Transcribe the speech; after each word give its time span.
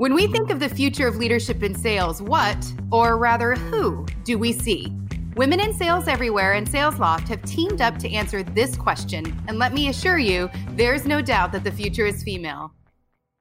When 0.00 0.14
we 0.14 0.28
think 0.28 0.48
of 0.48 0.60
the 0.60 0.68
future 0.70 1.06
of 1.06 1.16
leadership 1.16 1.62
in 1.62 1.74
sales, 1.74 2.22
what, 2.22 2.56
or 2.90 3.18
rather 3.18 3.54
who, 3.54 4.06
do 4.24 4.38
we 4.38 4.50
see? 4.50 4.90
Women 5.36 5.60
in 5.60 5.74
Sales 5.74 6.08
Everywhere 6.08 6.54
and 6.54 6.66
SalesLoft 6.66 7.28
have 7.28 7.42
teamed 7.42 7.82
up 7.82 7.98
to 7.98 8.10
answer 8.10 8.42
this 8.42 8.76
question, 8.76 9.38
and 9.46 9.58
let 9.58 9.74
me 9.74 9.90
assure 9.90 10.16
you, 10.16 10.48
there's 10.70 11.04
no 11.04 11.20
doubt 11.20 11.52
that 11.52 11.64
the 11.64 11.70
future 11.70 12.06
is 12.06 12.22
female. 12.22 12.72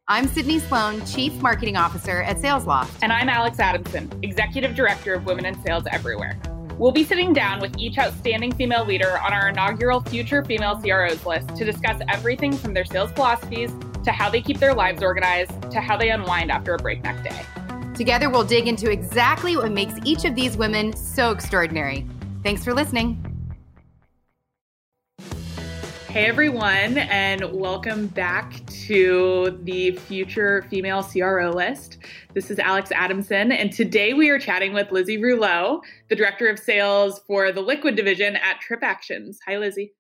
I'm 0.10 0.28
Sydney 0.28 0.60
Sloan, 0.60 1.06
Chief 1.06 1.34
Marketing 1.42 1.78
Officer 1.78 2.24
at 2.24 2.36
SalesLoft. 2.40 2.90
And 3.02 3.14
I'm 3.14 3.30
Alex 3.30 3.58
Adamson, 3.62 4.12
Executive 4.22 4.76
Director 4.76 5.14
of 5.14 5.26
Women 5.26 5.46
in 5.46 5.64
Sales 5.64 5.86
Everywhere. 5.90 6.38
We'll 6.78 6.92
be 6.92 7.06
sitting 7.06 7.32
down 7.32 7.62
with 7.62 7.78
each 7.78 7.98
outstanding 7.98 8.54
female 8.54 8.84
leader 8.84 9.18
on 9.20 9.32
our 9.32 9.48
inaugural 9.48 10.02
Future 10.02 10.44
Female 10.44 10.76
CROs 10.76 11.26
list 11.26 11.56
to 11.56 11.64
discuss 11.64 12.02
everything 12.10 12.52
from 12.52 12.74
their 12.74 12.84
sales 12.84 13.14
philosophies 13.14 13.72
to 14.04 14.12
how 14.12 14.30
they 14.30 14.42
keep 14.42 14.60
their 14.60 14.74
lives 14.74 15.04
organized, 15.04 15.72
to 15.72 15.80
how 15.80 15.98
they 15.98 16.10
unwind 16.10 16.52
after 16.52 16.74
a 16.74 16.78
breakneck 16.78 17.24
day. 17.24 17.42
Together, 17.96 18.30
we'll 18.30 18.44
dig 18.44 18.68
into 18.68 18.90
exactly 18.90 19.58
what 19.58 19.72
makes 19.72 19.94
each 20.06 20.26
of 20.26 20.36
these 20.36 20.56
women 20.56 20.96
so 20.96 21.32
extraordinary. 21.32 22.08
Thanks 22.44 22.64
for 22.64 22.74
listening. 22.74 23.26
Hey 26.10 26.26
everyone, 26.26 26.98
and 26.98 27.44
welcome 27.54 28.08
back 28.08 28.66
to 28.88 29.60
the 29.62 29.92
Future 29.92 30.66
Female 30.68 31.04
CRO 31.04 31.52
list. 31.52 32.00
This 32.34 32.50
is 32.50 32.58
Alex 32.58 32.92
Adamson, 32.92 33.52
and 33.52 33.72
today 33.72 34.14
we 34.16 34.32
are 34.32 34.40
chatting 34.40 34.74
with 34.74 34.92
Lizzie 34.92 35.22
Rouleau, 35.22 35.82
the 36.10 36.16
Director 36.16 36.50
of 36.50 36.58
Sales 36.58 37.22
for 37.28 37.52
the 37.52 37.62
Liquid 37.62 37.96
Division 37.96 38.38
at 38.38 38.58
TripActions. 38.60 39.36
Hi, 39.48 39.58
Lizzie. 39.58 39.94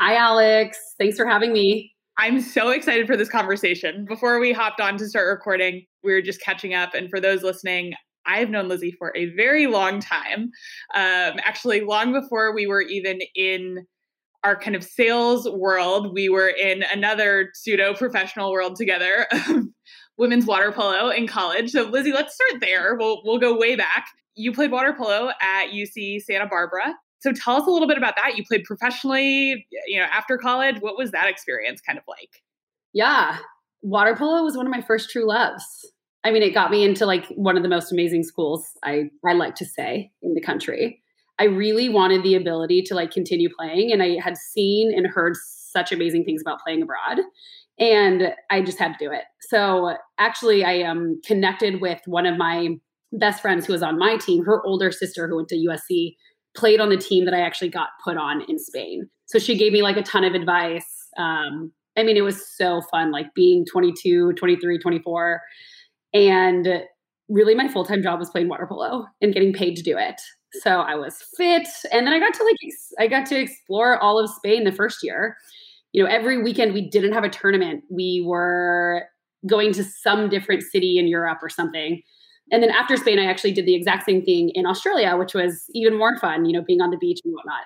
Hi, 0.00 0.16
Alex. 0.16 0.76
Thanks 0.98 1.16
for 1.16 1.24
having 1.24 1.52
me. 1.52 1.93
I'm 2.16 2.40
so 2.40 2.70
excited 2.70 3.06
for 3.06 3.16
this 3.16 3.28
conversation. 3.28 4.04
Before 4.04 4.38
we 4.38 4.52
hopped 4.52 4.80
on 4.80 4.96
to 4.98 5.08
start 5.08 5.26
recording, 5.26 5.84
we 6.04 6.12
were 6.12 6.22
just 6.22 6.40
catching 6.40 6.72
up. 6.72 6.94
And 6.94 7.10
for 7.10 7.20
those 7.20 7.42
listening, 7.42 7.94
I've 8.24 8.50
known 8.50 8.68
Lizzie 8.68 8.94
for 8.98 9.12
a 9.16 9.34
very 9.34 9.66
long 9.66 10.00
time. 10.00 10.50
Um, 10.94 11.38
actually, 11.44 11.80
long 11.80 12.12
before 12.12 12.54
we 12.54 12.66
were 12.66 12.82
even 12.82 13.20
in 13.34 13.84
our 14.44 14.56
kind 14.56 14.76
of 14.76 14.84
sales 14.84 15.48
world, 15.50 16.14
we 16.14 16.28
were 16.28 16.48
in 16.48 16.84
another 16.92 17.50
pseudo 17.54 17.94
professional 17.94 18.52
world 18.52 18.76
together, 18.76 19.26
women's 20.18 20.46
water 20.46 20.70
polo 20.70 21.08
in 21.10 21.26
college. 21.26 21.70
So, 21.70 21.82
Lizzie, 21.82 22.12
let's 22.12 22.34
start 22.34 22.60
there. 22.60 22.94
We'll, 22.94 23.22
we'll 23.24 23.38
go 23.38 23.58
way 23.58 23.74
back. 23.74 24.06
You 24.36 24.52
played 24.52 24.70
water 24.70 24.94
polo 24.96 25.30
at 25.40 25.70
UC 25.70 26.20
Santa 26.22 26.46
Barbara. 26.46 26.94
So 27.24 27.32
tell 27.32 27.56
us 27.56 27.66
a 27.66 27.70
little 27.70 27.88
bit 27.88 27.96
about 27.96 28.16
that. 28.16 28.36
You 28.36 28.44
played 28.44 28.64
professionally, 28.64 29.66
you 29.86 29.98
know, 29.98 30.04
after 30.12 30.36
college. 30.36 30.76
What 30.80 30.98
was 30.98 31.10
that 31.12 31.26
experience 31.26 31.80
kind 31.80 31.98
of 31.98 32.04
like? 32.06 32.42
Yeah, 32.92 33.38
water 33.80 34.14
polo 34.14 34.42
was 34.42 34.58
one 34.58 34.66
of 34.66 34.70
my 34.70 34.82
first 34.82 35.08
true 35.08 35.26
loves. 35.26 35.64
I 36.22 36.30
mean, 36.30 36.42
it 36.42 36.52
got 36.52 36.70
me 36.70 36.84
into 36.84 37.06
like 37.06 37.26
one 37.28 37.56
of 37.56 37.62
the 37.62 37.68
most 37.70 37.90
amazing 37.90 38.24
schools 38.24 38.68
I 38.82 39.04
I 39.26 39.32
like 39.32 39.54
to 39.54 39.64
say 39.64 40.12
in 40.20 40.34
the 40.34 40.42
country. 40.42 41.00
I 41.38 41.44
really 41.44 41.88
wanted 41.88 42.22
the 42.22 42.34
ability 42.34 42.82
to 42.82 42.94
like 42.94 43.10
continue 43.10 43.48
playing 43.58 43.90
and 43.90 44.02
I 44.02 44.20
had 44.22 44.36
seen 44.36 44.92
and 44.94 45.06
heard 45.06 45.32
such 45.34 45.92
amazing 45.92 46.26
things 46.26 46.42
about 46.42 46.60
playing 46.60 46.82
abroad 46.82 47.20
and 47.78 48.34
I 48.50 48.60
just 48.60 48.78
had 48.78 48.92
to 48.98 49.04
do 49.06 49.10
it. 49.10 49.24
So 49.40 49.96
actually 50.18 50.62
I 50.62 50.74
am 50.74 50.98
um, 50.98 51.20
connected 51.26 51.80
with 51.80 52.02
one 52.04 52.26
of 52.26 52.36
my 52.36 52.76
best 53.12 53.40
friends 53.40 53.66
who 53.66 53.72
was 53.72 53.82
on 53.82 53.98
my 53.98 54.16
team, 54.16 54.44
her 54.44 54.64
older 54.64 54.92
sister 54.92 55.26
who 55.26 55.36
went 55.36 55.48
to 55.48 55.56
USC 55.56 56.14
played 56.56 56.80
on 56.80 56.88
the 56.88 56.96
team 56.96 57.24
that 57.24 57.34
I 57.34 57.40
actually 57.40 57.70
got 57.70 57.88
put 58.02 58.16
on 58.16 58.42
in 58.48 58.58
Spain. 58.58 59.08
So 59.26 59.38
she 59.38 59.56
gave 59.56 59.72
me 59.72 59.82
like 59.82 59.96
a 59.96 60.02
ton 60.02 60.24
of 60.24 60.34
advice. 60.34 61.08
Um, 61.16 61.72
I 61.96 62.02
mean, 62.02 62.16
it 62.16 62.22
was 62.22 62.46
so 62.46 62.80
fun, 62.90 63.12
like 63.12 63.34
being 63.34 63.64
22, 63.64 64.32
23, 64.34 64.78
24. 64.78 65.42
And 66.12 66.68
really, 67.28 67.54
my 67.54 67.68
full 67.68 67.84
time 67.84 68.02
job 68.02 68.18
was 68.18 68.30
playing 68.30 68.48
water 68.48 68.66
polo 68.68 69.06
and 69.20 69.32
getting 69.32 69.52
paid 69.52 69.76
to 69.76 69.82
do 69.82 69.96
it. 69.96 70.20
So 70.62 70.80
I 70.80 70.94
was 70.94 71.16
fit. 71.36 71.68
And 71.90 72.06
then 72.06 72.14
I 72.14 72.20
got 72.20 72.34
to 72.34 72.44
like, 72.44 72.56
I 73.00 73.06
got 73.08 73.26
to 73.26 73.40
explore 73.40 73.98
all 73.98 74.20
of 74.20 74.30
Spain 74.30 74.64
the 74.64 74.72
first 74.72 74.98
year. 75.02 75.36
You 75.92 76.04
know, 76.04 76.10
every 76.10 76.42
weekend 76.42 76.74
we 76.74 76.88
didn't 76.88 77.12
have 77.12 77.24
a 77.24 77.28
tournament. 77.28 77.84
We 77.90 78.24
were 78.26 79.04
going 79.46 79.72
to 79.72 79.84
some 79.84 80.28
different 80.28 80.62
city 80.62 80.98
in 80.98 81.06
Europe 81.06 81.38
or 81.42 81.48
something. 81.48 82.02
And 82.50 82.62
then 82.62 82.70
after 82.70 82.96
Spain, 82.96 83.18
I 83.18 83.24
actually 83.24 83.52
did 83.52 83.66
the 83.66 83.74
exact 83.74 84.04
same 84.04 84.22
thing 84.22 84.50
in 84.50 84.66
Australia, 84.66 85.16
which 85.16 85.34
was 85.34 85.64
even 85.72 85.96
more 85.96 86.18
fun, 86.18 86.44
you 86.44 86.52
know, 86.52 86.62
being 86.62 86.80
on 86.80 86.90
the 86.90 86.98
beach 86.98 87.20
and 87.24 87.34
whatnot. 87.34 87.62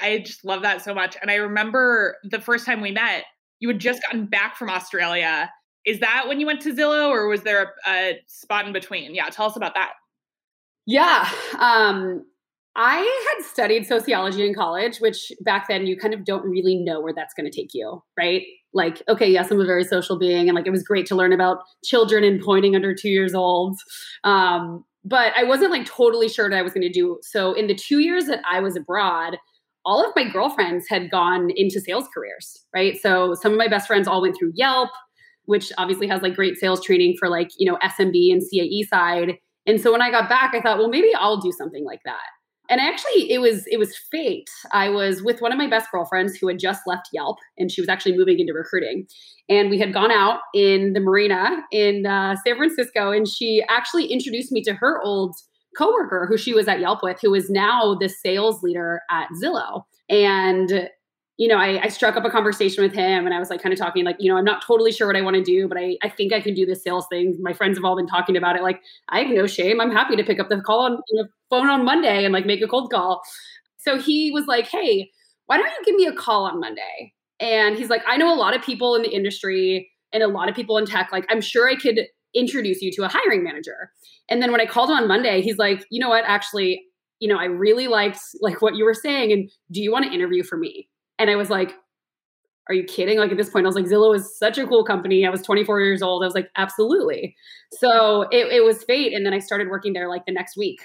I 0.00 0.18
just 0.18 0.44
love 0.44 0.62
that 0.62 0.82
so 0.82 0.94
much. 0.94 1.16
And 1.20 1.30
I 1.30 1.34
remember 1.36 2.16
the 2.22 2.40
first 2.40 2.64
time 2.64 2.80
we 2.80 2.92
met, 2.92 3.24
you 3.58 3.68
had 3.68 3.80
just 3.80 4.02
gotten 4.02 4.26
back 4.26 4.56
from 4.56 4.70
Australia. 4.70 5.50
Is 5.84 6.00
that 6.00 6.28
when 6.28 6.38
you 6.38 6.46
went 6.46 6.60
to 6.62 6.72
Zillow 6.74 7.08
or 7.08 7.28
was 7.28 7.42
there 7.42 7.74
a, 7.86 7.90
a 7.90 8.20
spot 8.26 8.66
in 8.66 8.72
between? 8.72 9.14
Yeah, 9.14 9.28
tell 9.30 9.46
us 9.46 9.56
about 9.56 9.74
that. 9.74 9.92
Yeah. 10.86 11.28
Um, 11.58 12.24
I 12.76 13.34
had 13.36 13.44
studied 13.44 13.86
sociology 13.86 14.46
in 14.46 14.54
college, 14.54 14.98
which 14.98 15.32
back 15.40 15.66
then 15.68 15.86
you 15.86 15.96
kind 15.96 16.14
of 16.14 16.24
don't 16.24 16.44
really 16.44 16.76
know 16.76 17.00
where 17.00 17.12
that's 17.12 17.34
going 17.34 17.50
to 17.50 17.54
take 17.54 17.70
you, 17.74 18.02
right? 18.16 18.42
Like, 18.74 19.02
okay, 19.08 19.30
yes, 19.30 19.50
I'm 19.50 19.60
a 19.60 19.64
very 19.64 19.84
social 19.84 20.18
being, 20.18 20.48
and 20.48 20.54
like 20.54 20.66
it 20.66 20.70
was 20.70 20.82
great 20.82 21.06
to 21.06 21.14
learn 21.14 21.32
about 21.32 21.58
children 21.84 22.24
and 22.24 22.40
pointing 22.40 22.74
under 22.74 22.94
two 22.94 23.08
years 23.08 23.34
old. 23.34 23.78
Um, 24.24 24.84
but 25.04 25.32
I 25.36 25.44
wasn't 25.44 25.70
like 25.70 25.86
totally 25.86 26.28
sure 26.28 26.48
what 26.48 26.56
I 26.56 26.62
was 26.62 26.72
going 26.72 26.86
to 26.86 26.92
do. 26.92 27.18
So, 27.22 27.52
in 27.54 27.66
the 27.66 27.74
two 27.74 28.00
years 28.00 28.26
that 28.26 28.40
I 28.50 28.60
was 28.60 28.76
abroad, 28.76 29.38
all 29.84 30.04
of 30.04 30.14
my 30.14 30.24
girlfriends 30.24 30.86
had 30.88 31.10
gone 31.10 31.50
into 31.56 31.80
sales 31.80 32.06
careers, 32.12 32.64
right? 32.74 32.98
So, 33.00 33.34
some 33.34 33.52
of 33.52 33.58
my 33.58 33.68
best 33.68 33.86
friends 33.86 34.06
all 34.06 34.20
went 34.20 34.36
through 34.38 34.52
Yelp, 34.54 34.90
which 35.46 35.72
obviously 35.78 36.06
has 36.08 36.20
like 36.20 36.34
great 36.34 36.56
sales 36.56 36.84
training 36.84 37.16
for 37.18 37.28
like, 37.28 37.48
you 37.56 37.70
know, 37.70 37.78
SMB 37.82 38.32
and 38.32 38.42
CAE 38.42 38.86
side. 38.88 39.38
And 39.66 39.80
so 39.80 39.92
when 39.92 40.02
I 40.02 40.10
got 40.10 40.28
back, 40.28 40.54
I 40.54 40.60
thought, 40.60 40.78
well, 40.78 40.88
maybe 40.88 41.14
I'll 41.14 41.40
do 41.40 41.52
something 41.52 41.84
like 41.84 42.00
that 42.04 42.24
and 42.68 42.80
actually 42.80 43.30
it 43.30 43.40
was 43.40 43.64
it 43.66 43.78
was 43.78 43.96
fate. 44.10 44.48
I 44.72 44.88
was 44.88 45.22
with 45.22 45.40
one 45.40 45.52
of 45.52 45.58
my 45.58 45.68
best 45.68 45.90
girlfriends 45.90 46.36
who 46.36 46.48
had 46.48 46.58
just 46.58 46.82
left 46.86 47.08
yelp 47.12 47.38
and 47.56 47.70
she 47.70 47.80
was 47.80 47.88
actually 47.88 48.16
moving 48.16 48.38
into 48.38 48.52
recruiting. 48.52 49.06
And 49.48 49.70
we 49.70 49.78
had 49.78 49.94
gone 49.94 50.10
out 50.10 50.40
in 50.54 50.92
the 50.92 51.00
marina 51.00 51.62
in 51.72 52.06
uh, 52.06 52.36
san 52.44 52.56
francisco 52.56 53.10
and 53.10 53.26
she 53.26 53.64
actually 53.68 54.06
introduced 54.06 54.52
me 54.52 54.62
to 54.62 54.74
her 54.74 55.00
old 55.02 55.34
coworker 55.76 56.26
who 56.28 56.36
she 56.36 56.52
was 56.52 56.68
at 56.68 56.80
yelp 56.80 57.00
with 57.02 57.18
who 57.22 57.34
is 57.34 57.48
now 57.48 57.96
the 57.98 58.08
sales 58.08 58.62
leader 58.62 59.00
at 59.10 59.28
zillow. 59.42 59.82
And 60.10 60.88
you 61.38 61.46
know, 61.46 61.56
I, 61.56 61.84
I, 61.84 61.88
struck 61.88 62.16
up 62.16 62.24
a 62.24 62.30
conversation 62.30 62.82
with 62.82 62.92
him 62.92 63.24
and 63.24 63.32
I 63.32 63.38
was 63.38 63.48
like 63.48 63.62
kind 63.62 63.72
of 63.72 63.78
talking 63.78 64.04
like, 64.04 64.16
you 64.18 64.28
know, 64.28 64.36
I'm 64.36 64.44
not 64.44 64.60
totally 64.60 64.90
sure 64.90 65.06
what 65.06 65.14
I 65.14 65.22
want 65.22 65.36
to 65.36 65.42
do, 65.42 65.68
but 65.68 65.78
I, 65.78 65.96
I 66.02 66.08
think 66.08 66.32
I 66.32 66.40
can 66.40 66.52
do 66.52 66.66
this 66.66 66.82
sales 66.82 67.06
thing. 67.08 67.38
My 67.40 67.52
friends 67.52 67.78
have 67.78 67.84
all 67.84 67.94
been 67.94 68.08
talking 68.08 68.36
about 68.36 68.56
it. 68.56 68.62
Like, 68.62 68.82
I 69.08 69.20
have 69.20 69.28
no 69.28 69.46
shame. 69.46 69.80
I'm 69.80 69.92
happy 69.92 70.16
to 70.16 70.24
pick 70.24 70.40
up 70.40 70.48
the 70.48 70.60
call 70.60 70.80
on 70.80 70.98
you 71.08 71.22
know, 71.22 71.28
phone 71.48 71.68
on 71.68 71.84
Monday 71.84 72.24
and 72.24 72.34
like 72.34 72.44
make 72.44 72.60
a 72.60 72.66
cold 72.66 72.90
call. 72.90 73.22
So 73.76 73.98
he 73.98 74.32
was 74.32 74.46
like, 74.46 74.66
hey, 74.66 75.12
why 75.46 75.58
don't 75.58 75.70
you 75.70 75.84
give 75.84 75.94
me 75.94 76.06
a 76.06 76.12
call 76.12 76.44
on 76.44 76.58
Monday? 76.58 77.14
And 77.38 77.76
he's 77.76 77.88
like, 77.88 78.02
I 78.08 78.16
know 78.16 78.34
a 78.34 78.36
lot 78.36 78.56
of 78.56 78.62
people 78.62 78.96
in 78.96 79.02
the 79.02 79.14
industry 79.14 79.88
and 80.12 80.24
a 80.24 80.28
lot 80.28 80.48
of 80.48 80.56
people 80.56 80.76
in 80.76 80.86
tech. 80.86 81.10
Like, 81.12 81.24
I'm 81.30 81.40
sure 81.40 81.68
I 81.68 81.76
could 81.76 82.00
introduce 82.34 82.82
you 82.82 82.90
to 82.92 83.04
a 83.04 83.08
hiring 83.08 83.44
manager. 83.44 83.92
And 84.28 84.42
then 84.42 84.50
when 84.50 84.60
I 84.60 84.66
called 84.66 84.90
him 84.90 84.96
on 84.96 85.06
Monday, 85.06 85.40
he's 85.40 85.56
like, 85.56 85.84
you 85.90 86.00
know 86.00 86.08
what? 86.08 86.24
Actually, 86.26 86.84
you 87.20 87.28
know, 87.28 87.38
I 87.38 87.44
really 87.44 87.86
liked 87.86 88.18
like 88.40 88.60
what 88.60 88.74
you 88.74 88.84
were 88.84 88.94
saying. 88.94 89.32
And 89.32 89.50
do 89.70 89.80
you 89.80 89.92
want 89.92 90.04
to 90.04 90.12
interview 90.12 90.42
for 90.42 90.56
me? 90.56 90.88
And 91.18 91.30
I 91.30 91.36
was 91.36 91.50
like, 91.50 91.74
are 92.68 92.74
you 92.74 92.84
kidding? 92.84 93.18
Like 93.18 93.30
at 93.30 93.36
this 93.36 93.50
point, 93.50 93.64
I 93.64 93.68
was 93.68 93.76
like, 93.76 93.86
Zillow 93.86 94.14
is 94.14 94.38
such 94.38 94.58
a 94.58 94.66
cool 94.66 94.84
company. 94.84 95.26
I 95.26 95.30
was 95.30 95.42
24 95.42 95.80
years 95.80 96.02
old. 96.02 96.22
I 96.22 96.26
was 96.26 96.34
like, 96.34 96.50
absolutely. 96.56 97.34
So 97.72 98.22
it, 98.30 98.52
it 98.52 98.64
was 98.64 98.84
fate. 98.84 99.14
And 99.14 99.24
then 99.24 99.32
I 99.32 99.38
started 99.38 99.68
working 99.68 99.94
there 99.94 100.08
like 100.08 100.26
the 100.26 100.32
next 100.32 100.56
week. 100.56 100.80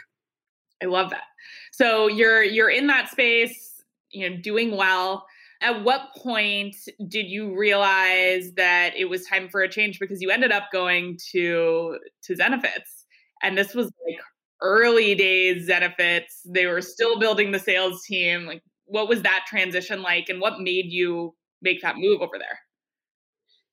I 0.81 0.85
love 0.85 1.09
that. 1.11 1.23
So 1.71 2.07
you're 2.07 2.43
you're 2.43 2.69
in 2.69 2.87
that 2.87 3.09
space, 3.09 3.81
you 4.11 4.29
know, 4.29 4.37
doing 4.37 4.75
well. 4.75 5.25
At 5.61 5.83
what 5.83 6.09
point 6.17 6.75
did 7.07 7.27
you 7.27 7.57
realize 7.57 8.51
that 8.57 8.93
it 8.97 9.05
was 9.05 9.25
time 9.25 9.47
for 9.47 9.61
a 9.61 9.69
change? 9.69 9.99
Because 9.99 10.21
you 10.21 10.29
ended 10.29 10.51
up 10.51 10.63
going 10.73 11.17
to 11.31 11.97
to 12.23 12.35
Zenefits, 12.35 13.05
and 13.41 13.57
this 13.57 13.73
was 13.73 13.85
like 13.85 14.19
early 14.61 15.15
days 15.15 15.69
Zenefits. 15.69 16.41
They 16.45 16.65
were 16.65 16.81
still 16.81 17.17
building 17.17 17.51
the 17.51 17.59
sales 17.59 18.03
team. 18.03 18.45
Like, 18.45 18.61
what 18.85 19.07
was 19.07 19.21
that 19.21 19.45
transition 19.47 20.01
like 20.01 20.29
and 20.29 20.41
what 20.41 20.59
made 20.59 20.91
you 20.91 21.35
make 21.61 21.81
that 21.81 21.97
move 21.97 22.21
over 22.21 22.37
there? 22.37 22.59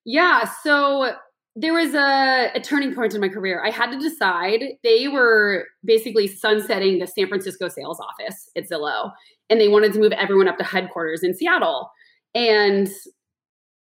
Yeah, 0.05 0.49
so 0.63 1.13
there 1.57 1.75
was 1.75 1.95
a, 1.95 2.51
a, 2.55 2.61
turning 2.61 2.95
point 2.95 3.15
in 3.15 3.21
my 3.21 3.29
career. 3.29 3.63
I 3.65 3.71
had 3.71 3.91
to 3.91 3.99
decide. 3.99 4.63
They 4.83 5.09
were 5.09 5.67
basically 5.85 6.27
sunsetting 6.27 7.01
the 7.01 7.07
San 7.07 7.29
Francisco 7.29 7.69
sales 7.69 8.01
office 8.01 8.49
at 8.57 8.69
Zillow, 8.69 9.11
and 9.51 9.61
they 9.61 9.69
wanted 9.69 9.93
to 9.93 9.99
move 9.99 10.13
everyone 10.13 10.49
up 10.49 10.59
to 10.59 10.65
headquarters 10.65 11.23
in 11.23 11.35
Seattle. 11.35 11.91
And 12.35 12.89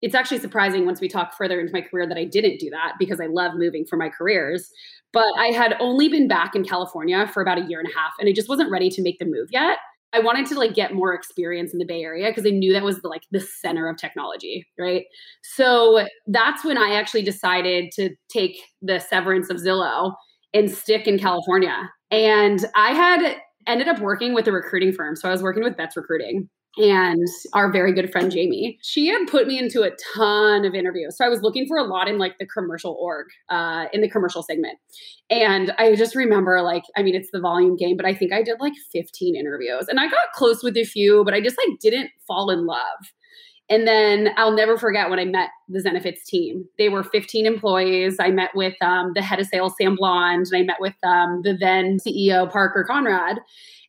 it's 0.01 0.15
actually 0.15 0.39
surprising 0.39 0.85
once 0.85 1.01
we 1.01 1.07
talk 1.07 1.35
further 1.35 1.59
into 1.59 1.73
my 1.73 1.81
career 1.81 2.07
that 2.07 2.17
I 2.17 2.23
didn't 2.23 2.59
do 2.59 2.69
that 2.69 2.93
because 2.99 3.19
I 3.19 3.25
love 3.25 3.53
moving 3.55 3.85
for 3.85 3.97
my 3.97 4.09
careers. 4.09 4.71
But 5.11 5.33
I 5.37 5.47
had 5.47 5.75
only 5.79 6.07
been 6.07 6.27
back 6.27 6.55
in 6.55 6.63
California 6.63 7.27
for 7.33 7.41
about 7.41 7.57
a 7.57 7.65
year 7.65 7.79
and 7.79 7.89
a 7.89 7.97
half, 7.97 8.13
and 8.19 8.29
I 8.29 8.33
just 8.33 8.49
wasn't 8.49 8.71
ready 8.71 8.89
to 8.89 9.01
make 9.01 9.19
the 9.19 9.25
move 9.25 9.49
yet. 9.51 9.77
I 10.13 10.19
wanted 10.19 10.45
to 10.47 10.55
like 10.55 10.73
get 10.73 10.93
more 10.93 11.13
experience 11.13 11.73
in 11.73 11.79
the 11.79 11.85
Bay 11.85 12.01
Area 12.01 12.29
because 12.29 12.45
I 12.45 12.51
knew 12.51 12.73
that 12.73 12.83
was 12.83 13.01
the, 13.01 13.09
like 13.09 13.23
the 13.31 13.39
center 13.39 13.89
of 13.89 13.97
technology, 13.97 14.65
right? 14.79 15.03
So 15.43 16.05
that's 16.27 16.63
when 16.63 16.77
I 16.77 16.95
actually 16.95 17.23
decided 17.23 17.91
to 17.93 18.09
take 18.29 18.57
the 18.81 18.99
severance 18.99 19.49
of 19.49 19.57
Zillow 19.57 20.13
and 20.53 20.71
stick 20.71 21.07
in 21.07 21.19
California. 21.19 21.89
And 22.09 22.65
I 22.75 22.91
had 22.91 23.37
ended 23.67 23.89
up 23.89 23.99
working 23.99 24.33
with 24.33 24.47
a 24.47 24.51
recruiting 24.51 24.93
firm. 24.93 25.15
So 25.15 25.27
I 25.27 25.31
was 25.31 25.43
working 25.43 25.63
with 25.63 25.75
Betts 25.75 25.97
Recruiting 25.97 26.49
and 26.77 27.27
our 27.53 27.71
very 27.71 27.93
good 27.93 28.11
friend 28.11 28.31
Jamie. 28.31 28.77
She 28.81 29.07
had 29.07 29.27
put 29.27 29.47
me 29.47 29.57
into 29.57 29.81
a 29.83 29.91
ton 30.13 30.65
of 30.65 30.73
interviews. 30.73 31.17
So 31.17 31.25
I 31.25 31.29
was 31.29 31.41
looking 31.41 31.67
for 31.67 31.77
a 31.77 31.83
lot 31.83 32.07
in 32.07 32.17
like 32.17 32.37
the 32.37 32.45
commercial 32.45 32.97
org, 32.99 33.27
uh, 33.49 33.85
in 33.93 34.01
the 34.01 34.09
commercial 34.09 34.43
segment. 34.43 34.77
And 35.29 35.73
I 35.77 35.95
just 35.95 36.15
remember 36.15 36.61
like, 36.61 36.83
I 36.95 37.03
mean, 37.03 37.15
it's 37.15 37.31
the 37.31 37.39
volume 37.39 37.75
game, 37.75 37.97
but 37.97 38.05
I 38.05 38.13
think 38.13 38.31
I 38.31 38.43
did 38.43 38.59
like 38.59 38.73
15 38.91 39.35
interviews 39.35 39.87
and 39.87 39.99
I 39.99 40.07
got 40.07 40.31
close 40.33 40.63
with 40.63 40.77
a 40.77 40.83
few, 40.83 41.23
but 41.25 41.33
I 41.33 41.41
just 41.41 41.57
like 41.57 41.79
didn't 41.79 42.11
fall 42.27 42.49
in 42.49 42.65
love. 42.65 43.11
And 43.69 43.85
then 43.85 44.29
I'll 44.37 44.55
never 44.55 44.77
forget 44.77 45.09
when 45.09 45.19
I 45.19 45.25
met 45.25 45.49
the 45.67 45.79
Zenefits 45.79 46.23
team. 46.25 46.65
They 46.77 46.87
were 46.87 47.03
15 47.03 47.45
employees. 47.45 48.15
I 48.17 48.29
met 48.29 48.51
with 48.55 48.75
um, 48.81 49.11
the 49.13 49.21
head 49.21 49.41
of 49.41 49.47
sales, 49.47 49.73
Sam 49.77 49.95
Blond, 49.97 50.47
and 50.49 50.61
I 50.61 50.63
met 50.63 50.77
with 50.79 50.95
um, 51.03 51.41
the 51.43 51.57
then 51.59 51.97
CEO, 51.97 52.49
Parker 52.49 52.85
Conrad. 52.87 53.39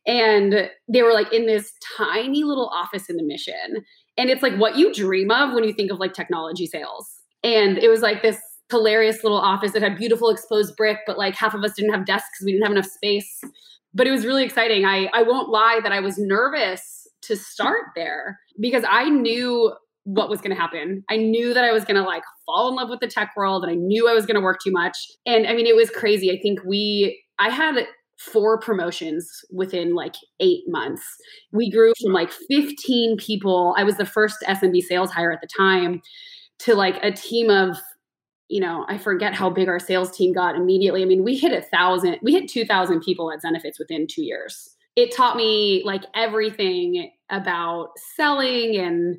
And 0.07 0.69
they 0.87 1.03
were 1.03 1.13
like 1.13 1.31
in 1.33 1.45
this 1.45 1.73
tiny 1.97 2.43
little 2.43 2.67
office 2.67 3.09
in 3.09 3.17
the 3.17 3.23
mission. 3.23 3.85
And 4.17 4.29
it's 4.29 4.41
like 4.41 4.55
what 4.55 4.75
you 4.75 4.93
dream 4.93 5.31
of 5.31 5.53
when 5.53 5.63
you 5.63 5.73
think 5.73 5.91
of 5.91 5.99
like 5.99 6.13
technology 6.13 6.65
sales. 6.65 7.09
And 7.43 7.77
it 7.77 7.89
was 7.89 8.01
like 8.01 8.21
this 8.21 8.39
hilarious 8.69 9.23
little 9.23 9.39
office 9.39 9.71
that 9.71 9.81
had 9.81 9.97
beautiful 9.97 10.29
exposed 10.29 10.75
brick, 10.75 10.99
but 11.07 11.17
like 11.17 11.35
half 11.35 11.53
of 11.53 11.63
us 11.63 11.73
didn't 11.73 11.93
have 11.93 12.05
desks 12.05 12.29
because 12.33 12.45
we 12.45 12.51
didn't 12.51 12.63
have 12.63 12.71
enough 12.71 12.85
space. 12.85 13.41
But 13.93 14.07
it 14.07 14.11
was 14.11 14.25
really 14.25 14.43
exciting. 14.43 14.85
I, 14.85 15.09
I 15.13 15.23
won't 15.23 15.49
lie 15.49 15.79
that 15.81 15.91
I 15.91 15.99
was 15.99 16.17
nervous 16.17 17.07
to 17.23 17.35
start 17.35 17.85
there 17.95 18.39
because 18.59 18.83
I 18.87 19.09
knew 19.09 19.73
what 20.03 20.29
was 20.29 20.41
going 20.41 20.55
to 20.55 20.59
happen. 20.59 21.03
I 21.09 21.17
knew 21.17 21.53
that 21.53 21.63
I 21.63 21.71
was 21.71 21.85
going 21.85 21.95
to 21.95 22.03
like 22.03 22.23
fall 22.45 22.69
in 22.69 22.75
love 22.75 22.89
with 22.89 22.99
the 22.99 23.07
tech 23.07 23.31
world 23.35 23.63
and 23.63 23.71
I 23.71 23.75
knew 23.75 24.09
I 24.09 24.13
was 24.13 24.25
going 24.25 24.35
to 24.35 24.41
work 24.41 24.59
too 24.63 24.71
much. 24.71 24.97
And 25.25 25.47
I 25.47 25.53
mean, 25.53 25.67
it 25.67 25.75
was 25.75 25.89
crazy. 25.89 26.31
I 26.31 26.39
think 26.41 26.59
we, 26.65 27.23
I 27.37 27.49
had 27.49 27.87
four 28.19 28.59
promotions 28.59 29.45
within 29.49 29.95
like 29.95 30.15
eight 30.41 30.63
months. 30.67 31.03
We 31.51 31.71
grew 31.71 31.93
from 32.01 32.11
like 32.11 32.31
15 32.49 33.17
people. 33.17 33.73
I 33.77 33.83
was 33.83 33.95
the 33.95 34.05
first 34.05 34.37
SMB 34.45 34.81
sales 34.83 35.09
hire 35.09 35.31
at 35.31 35.39
the 35.41 35.47
time 35.47 36.01
to 36.59 36.75
like 36.75 37.01
a 37.01 37.11
team 37.11 37.49
of, 37.49 37.77
you 38.49 38.59
know, 38.59 38.85
I 38.89 38.97
forget 38.97 39.33
how 39.33 39.49
big 39.49 39.69
our 39.69 39.79
sales 39.79 40.11
team 40.11 40.33
got 40.33 40.57
immediately. 40.57 41.01
I 41.01 41.05
mean, 41.05 41.23
we 41.23 41.37
hit 41.37 41.53
a 41.53 41.61
thousand, 41.61 42.17
we 42.21 42.33
hit 42.33 42.49
2,000 42.49 42.99
people 42.99 43.31
at 43.31 43.41
Zenefits 43.41 43.79
within 43.79 44.05
two 44.05 44.23
years. 44.23 44.75
It 44.97 45.15
taught 45.15 45.37
me 45.37 45.81
like 45.85 46.03
everything 46.13 47.11
about 47.29 47.91
selling 48.15 48.75
and, 48.75 49.17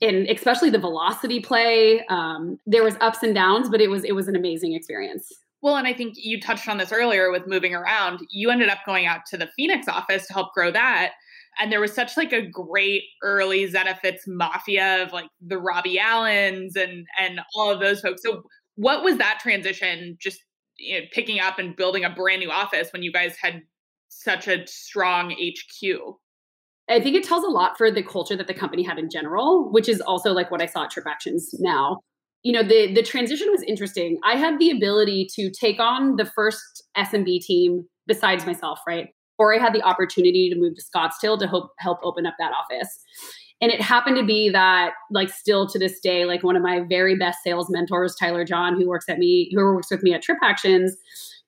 and 0.00 0.28
especially 0.28 0.70
the 0.70 0.78
velocity 0.78 1.40
play. 1.40 2.06
Um, 2.06 2.58
there 2.66 2.84
was 2.84 2.94
ups 3.00 3.24
and 3.24 3.34
downs, 3.34 3.68
but 3.68 3.80
it 3.80 3.90
was 3.90 4.04
it 4.04 4.12
was 4.12 4.28
an 4.28 4.36
amazing 4.36 4.74
experience. 4.74 5.32
Well, 5.60 5.76
and 5.76 5.88
I 5.88 5.92
think 5.92 6.14
you 6.16 6.40
touched 6.40 6.68
on 6.68 6.78
this 6.78 6.92
earlier 6.92 7.30
with 7.30 7.46
moving 7.46 7.74
around. 7.74 8.20
You 8.30 8.50
ended 8.50 8.68
up 8.68 8.78
going 8.86 9.06
out 9.06 9.26
to 9.30 9.36
the 9.36 9.48
Phoenix 9.56 9.88
office 9.88 10.26
to 10.28 10.32
help 10.32 10.52
grow 10.54 10.70
that. 10.70 11.12
And 11.58 11.72
there 11.72 11.80
was 11.80 11.92
such 11.92 12.16
like 12.16 12.32
a 12.32 12.46
great 12.46 13.02
early 13.22 13.68
Zenefits 13.68 14.20
mafia 14.28 15.02
of 15.02 15.12
like 15.12 15.28
the 15.40 15.58
Robbie 15.58 15.98
Allens 15.98 16.76
and 16.76 17.06
and 17.18 17.40
all 17.56 17.70
of 17.70 17.80
those 17.80 18.00
folks. 18.00 18.22
So 18.22 18.42
what 18.76 19.02
was 19.02 19.16
that 19.16 19.40
transition 19.42 20.16
just 20.20 20.40
you 20.76 21.00
know, 21.00 21.06
picking 21.10 21.40
up 21.40 21.58
and 21.58 21.74
building 21.74 22.04
a 22.04 22.10
brand 22.10 22.40
new 22.40 22.50
office 22.50 22.92
when 22.92 23.02
you 23.02 23.10
guys 23.10 23.34
had 23.40 23.62
such 24.08 24.46
a 24.46 24.64
strong 24.68 25.32
HQ? 25.32 25.98
I 26.88 27.00
think 27.00 27.16
it 27.16 27.24
tells 27.24 27.42
a 27.44 27.48
lot 27.48 27.76
for 27.76 27.90
the 27.90 28.02
culture 28.02 28.36
that 28.36 28.46
the 28.46 28.54
company 28.54 28.84
had 28.84 28.98
in 28.98 29.10
general, 29.10 29.70
which 29.72 29.88
is 29.88 30.00
also 30.00 30.32
like 30.32 30.52
what 30.52 30.62
I 30.62 30.66
saw 30.66 30.84
at 30.84 30.92
TripActions 30.92 31.42
now 31.58 31.98
you 32.42 32.52
know 32.52 32.62
the 32.62 32.92
the 32.94 33.02
transition 33.02 33.48
was 33.50 33.62
interesting. 33.62 34.18
I 34.24 34.36
had 34.36 34.58
the 34.58 34.70
ability 34.70 35.28
to 35.34 35.50
take 35.50 35.80
on 35.80 36.16
the 36.16 36.24
first 36.24 36.84
smb 36.96 37.40
team 37.40 37.86
besides 38.06 38.46
myself 38.46 38.80
right? 38.86 39.08
Or 39.38 39.54
i 39.54 39.58
had 39.58 39.72
the 39.72 39.82
opportunity 39.82 40.50
to 40.50 40.56
move 40.58 40.74
to 40.76 40.82
scottsdale 40.82 41.38
to 41.38 41.46
help 41.46 41.70
help 41.78 41.98
open 42.02 42.26
up 42.26 42.34
that 42.38 42.52
office. 42.52 43.00
And 43.60 43.72
it 43.72 43.80
happened 43.80 44.16
to 44.16 44.24
be 44.24 44.50
that 44.50 44.92
like 45.10 45.30
still 45.30 45.66
to 45.68 45.78
this 45.80 45.98
day 46.00 46.24
like 46.24 46.44
one 46.44 46.56
of 46.56 46.62
my 46.62 46.80
very 46.88 47.16
best 47.16 47.38
sales 47.42 47.68
mentors 47.68 48.14
tyler 48.14 48.44
john 48.44 48.80
who 48.80 48.88
works 48.88 49.08
at 49.08 49.18
me 49.18 49.50
who 49.52 49.74
works 49.74 49.90
with 49.90 50.02
me 50.02 50.14
at 50.14 50.22
TripActions 50.22 50.92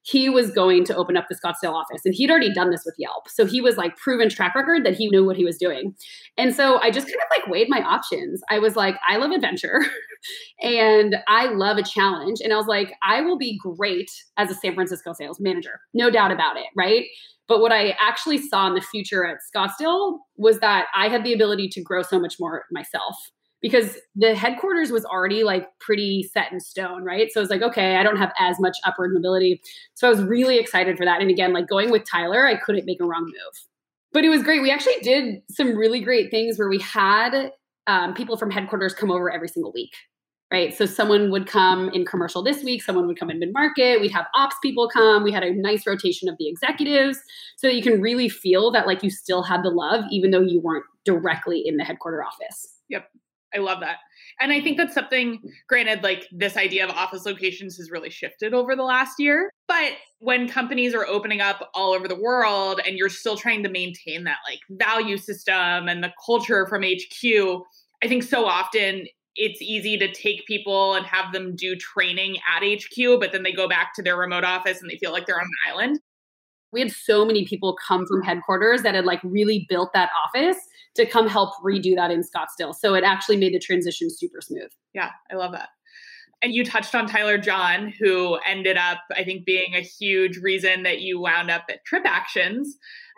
he 0.03 0.29
was 0.31 0.51
going 0.51 0.85
to 0.85 0.97
open 0.97 1.17
up 1.17 1.27
the 1.29 1.37
Scottsdale 1.37 1.75
office 1.75 2.03
and 2.05 2.15
he'd 2.15 2.31
already 2.31 2.53
done 2.53 2.71
this 2.71 2.83
with 2.85 2.95
Yelp. 2.99 3.29
So 3.29 3.45
he 3.45 3.61
was 3.61 3.77
like 3.77 3.97
proven 3.97 4.29
track 4.29 4.55
record 4.55 4.85
that 4.85 4.95
he 4.95 5.09
knew 5.09 5.25
what 5.25 5.37
he 5.37 5.45
was 5.45 5.59
doing. 5.59 5.95
And 6.39 6.55
so 6.55 6.79
I 6.81 6.91
just 6.91 7.07
kind 7.07 7.17
of 7.17 7.39
like 7.39 7.51
weighed 7.51 7.69
my 7.69 7.83
options. 7.83 8.41
I 8.51 8.59
was 8.59 8.77
like, 8.77 8.97
I 9.07 9.17
love 9.17 9.31
adventure 9.31 9.85
and 10.63 11.17
I 11.29 11.47
love 11.47 11.77
a 11.77 11.83
challenge. 11.83 12.39
And 12.43 12.53
I 12.53 12.57
was 12.57 12.67
like, 12.67 12.95
I 13.03 13.21
will 13.21 13.39
be 13.39 13.59
great 13.59 14.11
as 14.37 14.51
a 14.51 14.55
San 14.55 14.75
Francisco 14.75 15.13
sales 15.13 15.39
manager, 15.39 15.81
no 15.93 16.11
doubt 16.11 16.33
about 16.33 16.57
it. 16.57 16.67
Right. 16.77 17.07
But 17.47 17.61
what 17.61 17.73
I 17.73 17.97
actually 17.99 18.39
saw 18.39 18.69
in 18.69 18.75
the 18.75 18.81
future 18.81 19.27
at 19.27 19.39
Scottsdale 19.55 20.19
was 20.37 20.61
that 20.61 20.87
I 20.95 21.09
had 21.09 21.25
the 21.25 21.33
ability 21.33 21.69
to 21.71 21.83
grow 21.83 22.03
so 22.03 22.21
much 22.21 22.37
more 22.39 22.65
myself 22.71 23.17
because 23.61 23.99
the 24.17 24.35
headquarters 24.35 24.91
was 24.91 25.05
already 25.05 25.45
like 25.45 25.67
pretty 25.81 26.23
set 26.23 26.51
in 26.51 26.61
stone, 26.61 27.05
right? 27.05 27.31
So 27.31 27.41
I 27.41 27.43
was 27.43 27.51
like, 27.51 27.63
okay, 27.63 27.97
I 27.97 28.03
don't 28.03 28.17
have 28.17 28.33
as 28.39 28.59
much 28.59 28.77
upward 28.85 29.13
mobility. 29.13 29.61
So 29.95 30.07
I 30.07 30.11
was 30.11 30.23
really 30.23 30.59
excited 30.59 30.97
for 30.97 31.05
that. 31.05 31.21
And 31.21 31.31
again, 31.31 31.53
like 31.53 31.69
going 31.69 31.91
with 31.91 32.05
Tyler, 32.11 32.47
I 32.47 32.57
couldn't 32.57 32.87
make 32.87 33.01
a 33.01 33.05
wrong 33.05 33.25
move. 33.25 33.65
But 34.13 34.25
it 34.25 34.29
was 34.29 34.43
great. 34.43 34.63
We 34.63 34.71
actually 34.71 34.99
did 35.03 35.43
some 35.51 35.77
really 35.77 36.01
great 36.01 36.31
things 36.31 36.59
where 36.59 36.69
we 36.69 36.79
had 36.79 37.53
um, 37.87 38.15
people 38.15 38.37
from 38.37 38.51
headquarters 38.51 38.95
come 38.95 39.11
over 39.11 39.31
every 39.31 39.49
single 39.49 39.73
week, 39.73 39.93
right? 40.53 40.75
So 40.75 40.87
someone 40.87 41.31
would 41.31 41.47
come 41.47 41.91
in 41.91 42.05
commercial 42.05 42.43
this 42.43 42.65
week, 42.65 42.83
someone 42.83 43.07
would 43.07 43.19
come 43.19 43.31
in 43.31 43.39
mid 43.39 43.53
market. 43.53 44.01
We'd 44.01 44.11
have 44.13 44.27
ops 44.35 44.57
people 44.63 44.89
come. 44.89 45.23
We 45.23 45.33
had 45.33 45.45
a 45.45 45.55
nice 45.55 45.87
rotation 45.87 46.29
of 46.29 46.37
the 46.39 46.49
executives 46.49 47.21
so 47.57 47.69
that 47.69 47.75
you 47.75 47.83
can 47.83 48.01
really 48.01 48.29
feel 48.29 48.71
that 48.73 48.87
like 48.87 49.03
you 49.03 49.11
still 49.11 49.43
had 49.43 49.63
the 49.63 49.71
love, 49.71 50.05
even 50.11 50.31
though 50.31 50.41
you 50.41 50.61
weren't 50.61 50.85
directly 51.05 51.63
in 51.65 51.77
the 51.77 51.85
headquarter 51.85 52.25
office. 52.25 52.75
Yep. 52.89 53.09
I 53.55 53.59
love 53.59 53.81
that. 53.81 53.97
And 54.41 54.53
I 54.53 54.61
think 54.61 54.77
that's 54.77 54.95
something, 54.95 55.41
granted, 55.69 56.03
like 56.03 56.27
this 56.31 56.57
idea 56.57 56.85
of 56.85 56.91
office 56.91 57.27
locations 57.27 57.77
has 57.77 57.91
really 57.91 58.11
shifted 58.11 58.55
over 58.55 58.77
the 58.77 58.83
last 58.83 59.19
year. 59.19 59.51
But 59.67 59.93
when 60.21 60.49
companies 60.49 60.95
are 60.95 61.07
opening 61.07 61.41
up 61.41 61.71
all 61.75 61.93
over 61.93 62.07
the 62.07 62.21
world 62.21 62.81
and 62.87 62.97
you're 62.97 63.09
still 63.09 63.37
trying 63.37 63.63
to 63.65 63.69
maintain 63.69 64.25
that 64.25 64.39
like 64.49 64.61
value 64.71 65.17
system 65.17 65.89
and 65.89 66.03
the 66.03 66.13
culture 66.25 66.67
from 66.67 66.83
HQ, 66.83 67.63
I 68.03 68.09
think 68.09 68.23
so 68.23 68.47
often 68.47 69.07
it's 69.37 69.63
easy 69.63 69.97
to 69.97 70.13
take 70.13 70.47
people 70.47 70.95
and 70.95 71.07
have 71.07 71.33
them 71.33 71.55
do 71.55 71.77
training 71.77 72.37
at 72.49 72.63
HQ, 72.63 73.21
but 73.21 73.33
then 73.33 73.43
they 73.43 73.53
go 73.53 73.69
back 73.69 73.95
to 73.95 74.03
their 74.03 74.17
remote 74.17 74.45
office 74.45 74.81
and 74.81 74.91
they 74.91 74.99
feel 74.99 75.13
like 75.13 75.27
they're 75.27 75.41
on 75.41 75.47
an 75.47 75.73
island. 75.73 76.01
We 76.73 76.81
had 76.81 76.93
so 76.93 77.25
many 77.25 77.47
people 77.47 77.77
come 77.87 78.07
from 78.07 78.23
headquarters 78.23 78.83
that 78.83 78.95
had 78.95 79.05
like 79.05 79.21
really 79.25 79.67
built 79.69 79.93
that 79.95 80.11
office 80.27 80.57
to 80.97 81.07
come 81.07 81.29
help 81.29 81.55
redo 81.65 81.95
that 81.97 82.11
in 82.11 82.23
Scottsdale. 82.23 82.75
So 82.75 82.95
it 82.95 83.05
actually 83.05 83.37
made 83.37 83.55
the 83.55 83.59
transition 83.59 84.09
super 84.11 84.41
smooth. 84.41 84.71
Yeah, 84.93 85.11
I 85.31 85.37
love 85.37 85.53
that. 85.53 85.69
And 86.43 86.55
you 86.55 86.65
touched 86.65 86.95
on 86.95 87.07
Tyler 87.07 87.37
John, 87.37 87.93
who 88.01 88.39
ended 88.47 88.79
up, 88.79 89.01
I 89.15 89.25
think, 89.25 89.45
being 89.45 89.75
a 89.75 89.81
huge 89.81 90.39
reason 90.39 90.85
that 90.85 91.01
you 91.03 91.21
wound 91.21 91.51
up 91.51 91.65
at 91.69 91.81
TripActions. 91.85 92.67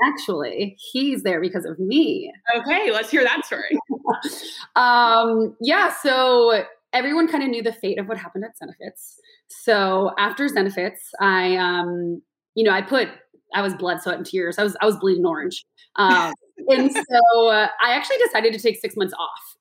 Actually, 0.02 0.76
he's 0.93 1.23
there 1.23 1.41
because 1.41 1.64
of 1.64 1.79
me. 1.79 2.33
Okay, 2.57 2.91
let's 2.91 3.11
hear 3.11 3.23
that 3.23 3.47
story. 3.47 3.79
um, 4.76 5.57
yeah, 5.61 5.93
so 6.02 6.64
everyone 6.93 7.29
kind 7.29 7.45
of 7.45 7.50
knew 7.50 7.62
the 7.62 7.73
fate 7.73 8.00
of 8.00 8.09
what 8.09 8.19
happened 8.19 8.45
at 8.45 8.52
Zenefits. 8.61 9.14
So 9.49 10.11
after 10.19 10.49
Zenefits, 10.49 10.99
I, 11.21 11.57
um, 11.57 12.23
you 12.57 12.64
know, 12.64 12.73
I 12.73 12.83
put, 12.83 13.09
I 13.55 13.62
was 13.62 13.75
blood, 13.75 14.02
sweat, 14.02 14.17
and 14.17 14.26
tears. 14.26 14.59
I 14.59 14.64
was, 14.64 14.76
I 14.81 14.87
was 14.87 14.97
bleeding 14.97 15.25
orange. 15.25 15.64
Um, 15.95 16.33
and 16.68 16.92
so 16.92 17.49
uh, 17.49 17.68
I 17.82 17.92
actually 17.92 18.18
decided 18.18 18.52
to 18.52 18.59
take 18.59 18.78
six 18.80 18.97
months 18.97 19.14
off. 19.14 19.56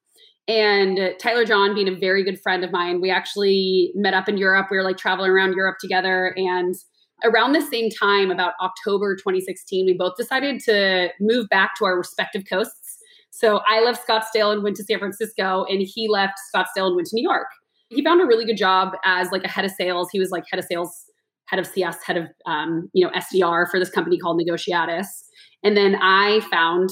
And 0.48 1.16
Tyler 1.20 1.46
John, 1.46 1.76
being 1.76 1.88
a 1.88 1.96
very 1.96 2.24
good 2.24 2.42
friend 2.42 2.64
of 2.64 2.72
mine, 2.72 3.00
we 3.00 3.10
actually 3.10 3.92
met 3.96 4.14
up 4.14 4.28
in 4.28 4.38
Europe. 4.38 4.68
We 4.72 4.78
were 4.78 4.84
like 4.84 4.98
traveling 4.98 5.32
around 5.32 5.54
Europe 5.54 5.78
together. 5.80 6.34
And 6.36 6.76
around 7.24 7.54
the 7.54 7.62
same 7.62 7.90
time, 7.90 8.32
about 8.32 8.54
October 8.62 9.16
2016, 9.16 9.86
we 9.86 9.94
both 9.94 10.16
decided 10.18 10.60
to 10.62 11.10
move 11.20 11.48
back 11.50 11.76
to 11.78 11.86
our 11.86 11.98
respective 11.98 12.44
coasts. 12.50 12.98
So 13.30 13.62
I 13.68 13.82
left 13.82 14.06
Scottsdale 14.06 14.52
and 14.52 14.64
went 14.64 14.76
to 14.78 14.84
San 14.84 15.00
Francisco, 15.00 15.66
and 15.70 15.82
he 15.82 16.10
left 16.10 16.34
Scottsdale 16.54 16.88
and 16.88 16.96
went 16.96 17.08
to 17.08 17.16
New 17.16 17.24
York. 17.24 17.48
He 17.90 18.04
found 18.04 18.22
a 18.22 18.26
really 18.26 18.46
good 18.46 18.58
job 18.58 18.94
as 19.06 19.32
like 19.32 19.44
a 19.44 19.48
head 19.48 19.66
of 19.66 19.72
sales. 19.72 20.10
He 20.12 20.20
was 20.20 20.32
like 20.32 20.44
head 20.50 20.60
of 20.60 20.66
sales, 20.66 21.06
head 21.52 21.60
of 21.60 21.68
CS, 21.68 21.98
head 22.04 22.18
of 22.18 22.28
um, 22.48 22.90
you 22.94 23.06
know 23.06 23.12
SDR 23.12 23.70
for 23.70 23.80
this 23.80 23.90
company 23.90 24.18
called 24.18 24.38
Negotiatus. 24.38 25.26
And 25.64 25.78
then 25.78 25.96
I 26.02 26.40
found 26.50 26.90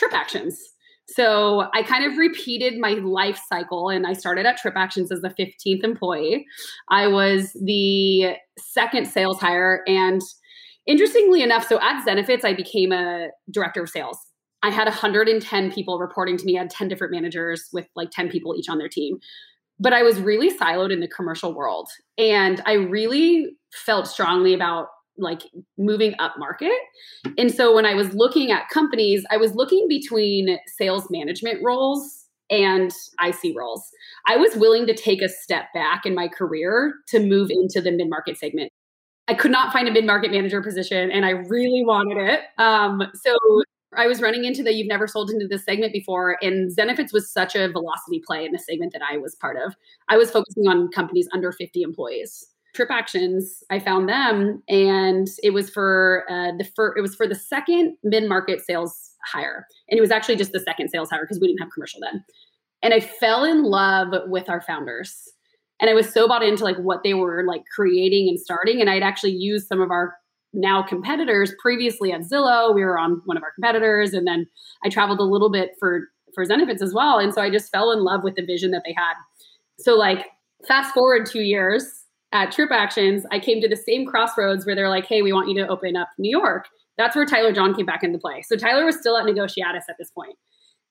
TripActions. 0.00 0.54
So 1.08 1.64
I 1.74 1.82
kind 1.82 2.04
of 2.04 2.16
repeated 2.16 2.78
my 2.78 2.92
life 2.92 3.40
cycle 3.48 3.90
and 3.90 4.06
I 4.06 4.14
started 4.14 4.46
at 4.46 4.58
TripActions 4.58 5.12
as 5.12 5.20
the 5.20 5.34
15th 5.38 5.84
employee. 5.84 6.46
I 6.88 7.08
was 7.08 7.52
the 7.62 8.36
second 8.58 9.06
sales 9.06 9.38
hire. 9.38 9.82
And 9.86 10.22
interestingly 10.86 11.42
enough, 11.42 11.66
so 11.66 11.78
at 11.80 12.06
Zenefits, 12.06 12.44
I 12.44 12.54
became 12.54 12.90
a 12.90 13.28
director 13.50 13.82
of 13.82 13.90
sales. 13.90 14.18
I 14.62 14.70
had 14.70 14.86
110 14.86 15.72
people 15.72 15.98
reporting 15.98 16.38
to 16.38 16.44
me. 16.46 16.56
I 16.56 16.62
had 16.62 16.70
10 16.70 16.88
different 16.88 17.12
managers 17.12 17.68
with 17.70 17.86
like 17.94 18.10
10 18.10 18.30
people 18.30 18.54
each 18.56 18.70
on 18.70 18.78
their 18.78 18.88
team. 18.88 19.18
But 19.80 19.92
I 19.92 20.02
was 20.02 20.20
really 20.20 20.56
siloed 20.56 20.92
in 20.92 21.00
the 21.00 21.08
commercial 21.08 21.54
world. 21.54 21.88
And 22.16 22.62
I 22.66 22.74
really 22.74 23.56
felt 23.72 24.06
strongly 24.06 24.54
about 24.54 24.88
like 25.16 25.42
moving 25.78 26.14
up 26.18 26.34
market. 26.38 26.76
And 27.38 27.52
so 27.52 27.74
when 27.74 27.86
I 27.86 27.94
was 27.94 28.14
looking 28.14 28.50
at 28.50 28.68
companies, 28.68 29.24
I 29.30 29.36
was 29.36 29.54
looking 29.54 29.86
between 29.88 30.58
sales 30.76 31.06
management 31.10 31.62
roles 31.62 32.24
and 32.50 32.92
IC 33.24 33.56
roles. 33.56 33.88
I 34.26 34.36
was 34.36 34.54
willing 34.56 34.86
to 34.86 34.94
take 34.94 35.22
a 35.22 35.28
step 35.28 35.66
back 35.72 36.04
in 36.04 36.14
my 36.14 36.28
career 36.28 36.94
to 37.08 37.20
move 37.20 37.50
into 37.50 37.80
the 37.80 37.92
mid 37.92 38.08
market 38.08 38.38
segment. 38.38 38.70
I 39.26 39.34
could 39.34 39.50
not 39.50 39.72
find 39.72 39.88
a 39.88 39.92
mid 39.92 40.04
market 40.04 40.30
manager 40.30 40.62
position 40.62 41.10
and 41.10 41.24
I 41.24 41.30
really 41.30 41.82
wanted 41.84 42.18
it. 42.18 42.40
Um, 42.58 43.02
so 43.14 43.34
I 43.96 44.06
was 44.06 44.20
running 44.20 44.44
into 44.44 44.62
that 44.64 44.74
you've 44.74 44.88
never 44.88 45.06
sold 45.06 45.30
into 45.30 45.46
this 45.46 45.64
segment 45.64 45.92
before. 45.92 46.36
And 46.42 46.74
Zenefits 46.74 47.12
was 47.12 47.30
such 47.30 47.54
a 47.54 47.70
velocity 47.70 48.22
play 48.26 48.44
in 48.44 48.52
the 48.52 48.58
segment 48.58 48.92
that 48.92 49.02
I 49.02 49.16
was 49.16 49.34
part 49.34 49.56
of. 49.56 49.74
I 50.08 50.16
was 50.16 50.30
focusing 50.30 50.66
on 50.66 50.88
companies 50.88 51.28
under 51.32 51.52
50 51.52 51.82
employees. 51.82 52.46
TripActions, 52.74 53.62
I 53.70 53.78
found 53.78 54.08
them, 54.08 54.62
and 54.68 55.28
it 55.42 55.50
was 55.50 55.70
for 55.70 56.24
uh, 56.28 56.50
the 56.58 56.64
fir- 56.64 56.96
it 56.96 57.02
was 57.02 57.14
for 57.14 57.26
the 57.26 57.34
second 57.34 57.96
mid 58.02 58.28
market 58.28 58.60
sales 58.60 59.12
hire, 59.24 59.66
and 59.88 59.96
it 59.96 60.00
was 60.00 60.10
actually 60.10 60.36
just 60.36 60.50
the 60.50 60.58
second 60.58 60.88
sales 60.88 61.08
hire 61.08 61.22
because 61.22 61.38
we 61.40 61.46
didn't 61.46 61.60
have 61.60 61.70
commercial 61.72 62.00
then. 62.00 62.24
And 62.82 62.92
I 62.92 62.98
fell 62.98 63.44
in 63.44 63.62
love 63.62 64.08
with 64.26 64.48
our 64.48 64.60
founders, 64.60 65.32
and 65.80 65.88
I 65.88 65.94
was 65.94 66.12
so 66.12 66.26
bought 66.26 66.42
into 66.42 66.64
like 66.64 66.76
what 66.78 67.04
they 67.04 67.14
were 67.14 67.44
like 67.46 67.62
creating 67.72 68.28
and 68.28 68.40
starting, 68.40 68.80
and 68.80 68.90
I'd 68.90 69.04
actually 69.04 69.34
used 69.34 69.68
some 69.68 69.80
of 69.80 69.92
our 69.92 70.16
now 70.54 70.82
competitors 70.82 71.52
previously 71.60 72.12
at 72.12 72.22
Zillow. 72.22 72.74
We 72.74 72.84
were 72.84 72.98
on 72.98 73.20
one 73.24 73.36
of 73.36 73.42
our 73.42 73.52
competitors, 73.52 74.14
and 74.14 74.26
then 74.26 74.46
I 74.84 74.88
traveled 74.88 75.20
a 75.20 75.24
little 75.24 75.50
bit 75.50 75.72
for 75.78 76.08
for 76.34 76.44
Zenefits 76.44 76.82
as 76.82 76.92
well, 76.92 77.18
and 77.18 77.32
so 77.32 77.40
I 77.40 77.50
just 77.50 77.70
fell 77.70 77.92
in 77.92 78.02
love 78.02 78.24
with 78.24 78.34
the 78.34 78.44
vision 78.44 78.70
that 78.72 78.82
they 78.84 78.94
had. 78.96 79.14
So 79.78 79.94
like 79.94 80.26
fast 80.66 80.94
forward 80.94 81.26
two 81.26 81.42
years 81.42 82.04
at 82.32 82.52
TripActions, 82.52 83.22
I 83.30 83.38
came 83.38 83.60
to 83.60 83.68
the 83.68 83.76
same 83.76 84.06
crossroads 84.06 84.66
where 84.66 84.74
they're 84.74 84.88
like, 84.88 85.06
hey, 85.06 85.22
we 85.22 85.32
want 85.32 85.48
you 85.48 85.54
to 85.56 85.68
open 85.68 85.96
up 85.96 86.08
New 86.18 86.30
York. 86.30 86.66
That's 86.98 87.14
where 87.14 87.26
Tyler 87.26 87.52
John 87.52 87.74
came 87.74 87.86
back 87.86 88.02
into 88.02 88.18
play. 88.18 88.42
So 88.42 88.56
Tyler 88.56 88.84
was 88.84 88.98
still 88.98 89.16
at 89.16 89.24
Negotiatus 89.24 89.84
at 89.88 89.96
this. 89.98 90.10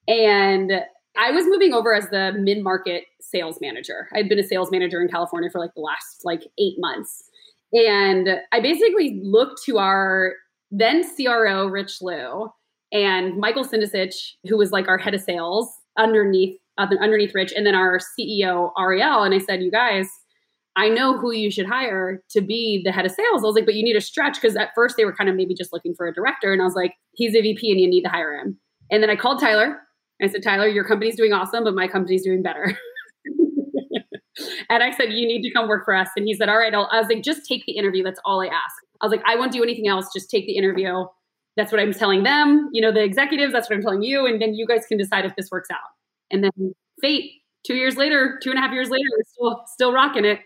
And 0.07 0.71
I 1.17 1.31
was 1.31 1.45
moving 1.45 1.73
over 1.73 1.93
as 1.93 2.09
the 2.09 2.33
mid-market 2.37 3.05
sales 3.21 3.59
manager. 3.61 4.09
I'd 4.13 4.29
been 4.29 4.39
a 4.39 4.43
sales 4.43 4.71
manager 4.71 5.01
in 5.01 5.07
California 5.07 5.49
for 5.49 5.59
like 5.59 5.73
the 5.75 5.81
last 5.81 6.21
like 6.23 6.43
eight 6.57 6.75
months. 6.77 7.29
And 7.73 8.29
I 8.51 8.59
basically 8.59 9.19
looked 9.23 9.63
to 9.65 9.79
our 9.79 10.33
then 10.71 11.03
CRO, 11.15 11.67
Rich 11.67 11.97
Liu, 12.01 12.49
and 12.91 13.37
Michael 13.37 13.65
Sindicic, 13.65 14.13
who 14.47 14.57
was 14.57 14.71
like 14.71 14.87
our 14.87 14.97
head 14.97 15.13
of 15.13 15.21
sales 15.21 15.69
underneath 15.97 16.57
uh, 16.77 16.87
underneath 17.01 17.35
Rich, 17.35 17.53
and 17.55 17.65
then 17.65 17.75
our 17.75 17.99
CEO 17.99 18.71
Ariel. 18.79 19.23
And 19.23 19.33
I 19.33 19.39
said, 19.39 19.61
you 19.61 19.69
guys, 19.69 20.07
I 20.75 20.89
know 20.89 21.17
who 21.17 21.31
you 21.31 21.51
should 21.51 21.67
hire 21.67 22.23
to 22.31 22.41
be 22.41 22.81
the 22.83 22.91
head 22.91 23.05
of 23.05 23.11
sales. 23.11 23.43
I 23.43 23.47
was 23.47 23.55
like, 23.55 23.65
but 23.65 23.75
you 23.75 23.83
need 23.83 23.95
a 23.95 24.01
stretch 24.01 24.41
because 24.41 24.55
at 24.55 24.69
first 24.73 24.97
they 24.97 25.05
were 25.05 25.13
kind 25.13 25.29
of 25.29 25.35
maybe 25.35 25.53
just 25.53 25.71
looking 25.71 25.93
for 25.93 26.07
a 26.07 26.13
director. 26.13 26.51
And 26.51 26.61
I 26.61 26.65
was 26.65 26.73
like, 26.73 26.93
he's 27.11 27.35
a 27.35 27.41
VP 27.41 27.71
and 27.71 27.79
you 27.79 27.87
need 27.87 28.01
to 28.03 28.09
hire 28.09 28.33
him. 28.33 28.57
And 28.89 29.03
then 29.03 29.09
I 29.09 29.15
called 29.15 29.39
Tyler. 29.39 29.79
I 30.21 30.27
said, 30.27 30.41
Tyler, 30.41 30.67
your 30.67 30.83
company's 30.83 31.15
doing 31.15 31.33
awesome, 31.33 31.63
but 31.63 31.75
my 31.75 31.87
company's 31.87 32.23
doing 32.23 32.41
better. 32.41 32.77
and 34.69 34.83
I 34.83 34.91
said, 34.91 35.13
you 35.13 35.27
need 35.27 35.41
to 35.43 35.51
come 35.51 35.67
work 35.67 35.85
for 35.85 35.95
us. 35.95 36.09
And 36.15 36.27
he 36.27 36.33
said, 36.33 36.49
all 36.49 36.57
right. 36.57 36.73
I'll, 36.73 36.89
I 36.91 36.99
was 36.99 37.07
like, 37.07 37.23
just 37.23 37.45
take 37.45 37.65
the 37.65 37.73
interview. 37.73 38.03
That's 38.03 38.19
all 38.25 38.41
I 38.41 38.47
ask. 38.47 38.75
I 39.01 39.05
was 39.05 39.11
like, 39.11 39.23
I 39.25 39.35
won't 39.35 39.51
do 39.51 39.63
anything 39.63 39.87
else. 39.87 40.07
Just 40.13 40.29
take 40.29 40.45
the 40.45 40.55
interview. 40.57 41.05
That's 41.55 41.71
what 41.71 41.79
I'm 41.79 41.93
telling 41.93 42.23
them, 42.23 42.69
you 42.73 42.81
know, 42.81 42.91
the 42.91 43.03
executives. 43.03 43.53
That's 43.53 43.69
what 43.69 43.75
I'm 43.75 43.83
telling 43.83 44.01
you. 44.01 44.25
And 44.25 44.41
then 44.41 44.55
you 44.55 44.65
guys 44.65 44.85
can 44.87 44.97
decide 44.97 45.25
if 45.25 45.35
this 45.35 45.51
works 45.51 45.69
out. 45.71 45.77
And 46.31 46.43
then 46.43 46.73
fate, 46.99 47.31
two 47.65 47.75
years 47.75 47.95
later, 47.95 48.39
two 48.41 48.49
and 48.49 48.57
a 48.57 48.61
half 48.61 48.73
years 48.73 48.89
later, 48.89 49.05
we're 49.15 49.23
still, 49.25 49.63
still 49.67 49.93
rocking 49.93 50.25
it 50.25 50.39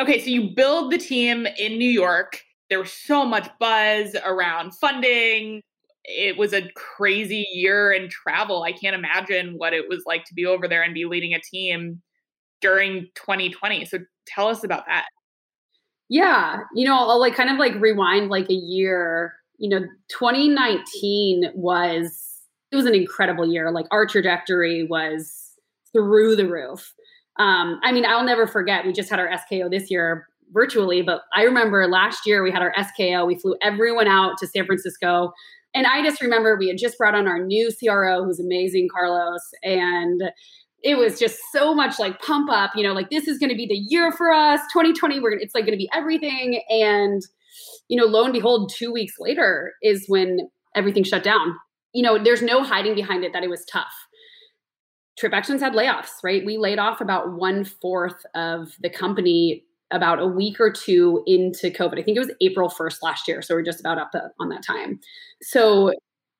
okay, 0.00 0.20
so 0.20 0.30
you 0.30 0.50
build 0.54 0.92
the 0.92 0.98
team 0.98 1.46
in 1.58 1.78
New 1.78 1.90
York. 1.90 2.42
There 2.70 2.78
was 2.78 2.92
so 2.92 3.24
much 3.24 3.48
buzz 3.58 4.16
around 4.24 4.74
funding. 4.74 5.62
It 6.04 6.36
was 6.36 6.52
a 6.52 6.70
crazy 6.74 7.46
year 7.52 7.92
in 7.92 8.08
travel. 8.08 8.62
I 8.62 8.72
can't 8.72 8.94
imagine 8.94 9.54
what 9.56 9.72
it 9.72 9.88
was 9.88 10.02
like 10.06 10.24
to 10.26 10.34
be 10.34 10.46
over 10.46 10.68
there 10.68 10.82
and 10.82 10.94
be 10.94 11.04
leading 11.04 11.34
a 11.34 11.40
team 11.40 12.02
during 12.60 13.08
2020. 13.14 13.84
So 13.84 13.98
tell 14.26 14.48
us 14.48 14.64
about 14.64 14.86
that. 14.86 15.06
Yeah, 16.08 16.60
you 16.74 16.84
know, 16.84 16.96
I'll 16.96 17.20
like 17.20 17.34
kind 17.34 17.50
of 17.50 17.58
like 17.58 17.74
rewind 17.76 18.30
like 18.30 18.48
a 18.50 18.54
year. 18.54 19.34
You 19.58 19.68
know, 19.68 19.86
2019 20.08 21.52
was 21.54 22.42
it 22.70 22.76
was 22.76 22.86
an 22.86 22.94
incredible 22.94 23.46
year. 23.46 23.70
Like 23.70 23.86
our 23.90 24.06
trajectory 24.06 24.84
was 24.84 25.52
through 25.92 26.36
the 26.36 26.46
roof. 26.46 26.92
Um, 27.38 27.80
I 27.82 27.92
mean, 27.92 28.04
I'll 28.04 28.24
never 28.24 28.46
forget. 28.46 28.84
We 28.84 28.92
just 28.92 29.10
had 29.10 29.18
our 29.18 29.28
SKO 29.28 29.70
this 29.70 29.90
year 29.90 30.26
virtually, 30.52 31.02
but 31.02 31.22
I 31.34 31.42
remember 31.42 31.86
last 31.86 32.26
year 32.26 32.42
we 32.42 32.50
had 32.50 32.62
our 32.62 32.72
SKO. 32.74 33.26
We 33.26 33.36
flew 33.36 33.56
everyone 33.62 34.08
out 34.08 34.38
to 34.38 34.46
San 34.46 34.66
Francisco. 34.66 35.32
And 35.74 35.86
I 35.86 36.02
just 36.02 36.20
remember 36.20 36.56
we 36.56 36.68
had 36.68 36.78
just 36.78 36.98
brought 36.98 37.14
on 37.14 37.26
our 37.26 37.44
new 37.44 37.70
CRO, 37.72 38.24
who's 38.24 38.38
amazing, 38.38 38.88
Carlos. 38.94 39.42
And 39.62 40.22
it 40.84 40.98
was 40.98 41.18
just 41.18 41.40
so 41.50 41.74
much 41.74 41.98
like 41.98 42.20
pump 42.20 42.50
up, 42.50 42.72
you 42.76 42.82
know, 42.82 42.92
like 42.92 43.08
this 43.08 43.26
is 43.26 43.38
going 43.38 43.48
to 43.48 43.56
be 43.56 43.66
the 43.66 43.74
year 43.74 44.12
for 44.12 44.30
us. 44.30 44.60
2020, 44.70 45.18
we're 45.18 45.32
it's 45.32 45.54
like 45.54 45.64
going 45.64 45.72
to 45.72 45.78
be 45.78 45.88
everything. 45.94 46.60
And, 46.68 47.22
you 47.88 47.98
know, 47.98 48.04
lo 48.04 48.24
and 48.24 48.34
behold, 48.34 48.70
two 48.72 48.92
weeks 48.92 49.14
later 49.18 49.72
is 49.82 50.04
when 50.08 50.50
everything 50.76 51.02
shut 51.02 51.22
down. 51.22 51.56
You 51.94 52.02
know, 52.02 52.22
there's 52.22 52.42
no 52.42 52.62
hiding 52.62 52.94
behind 52.94 53.24
it 53.24 53.32
that 53.32 53.42
it 53.42 53.48
was 53.48 53.64
tough. 53.64 53.94
TripActions 55.18 55.60
had 55.60 55.72
layoffs, 55.72 56.10
right? 56.22 56.44
We 56.44 56.58
laid 56.58 56.78
off 56.78 57.00
about 57.00 57.32
one 57.32 57.64
fourth 57.64 58.26
of 58.34 58.72
the 58.80 58.90
company 58.90 59.64
about 59.90 60.18
a 60.18 60.26
week 60.26 60.60
or 60.60 60.70
two 60.70 61.22
into 61.26 61.70
COVID. 61.70 61.98
I 61.98 62.02
think 62.02 62.16
it 62.16 62.20
was 62.20 62.32
April 62.42 62.68
1st 62.68 62.96
last 63.02 63.28
year. 63.28 63.40
So 63.40 63.54
we're 63.54 63.62
just 63.62 63.80
about 63.80 63.98
up 63.98 64.10
uh, 64.12 64.28
on 64.40 64.48
that 64.50 64.64
time. 64.64 64.98
So, 65.40 65.92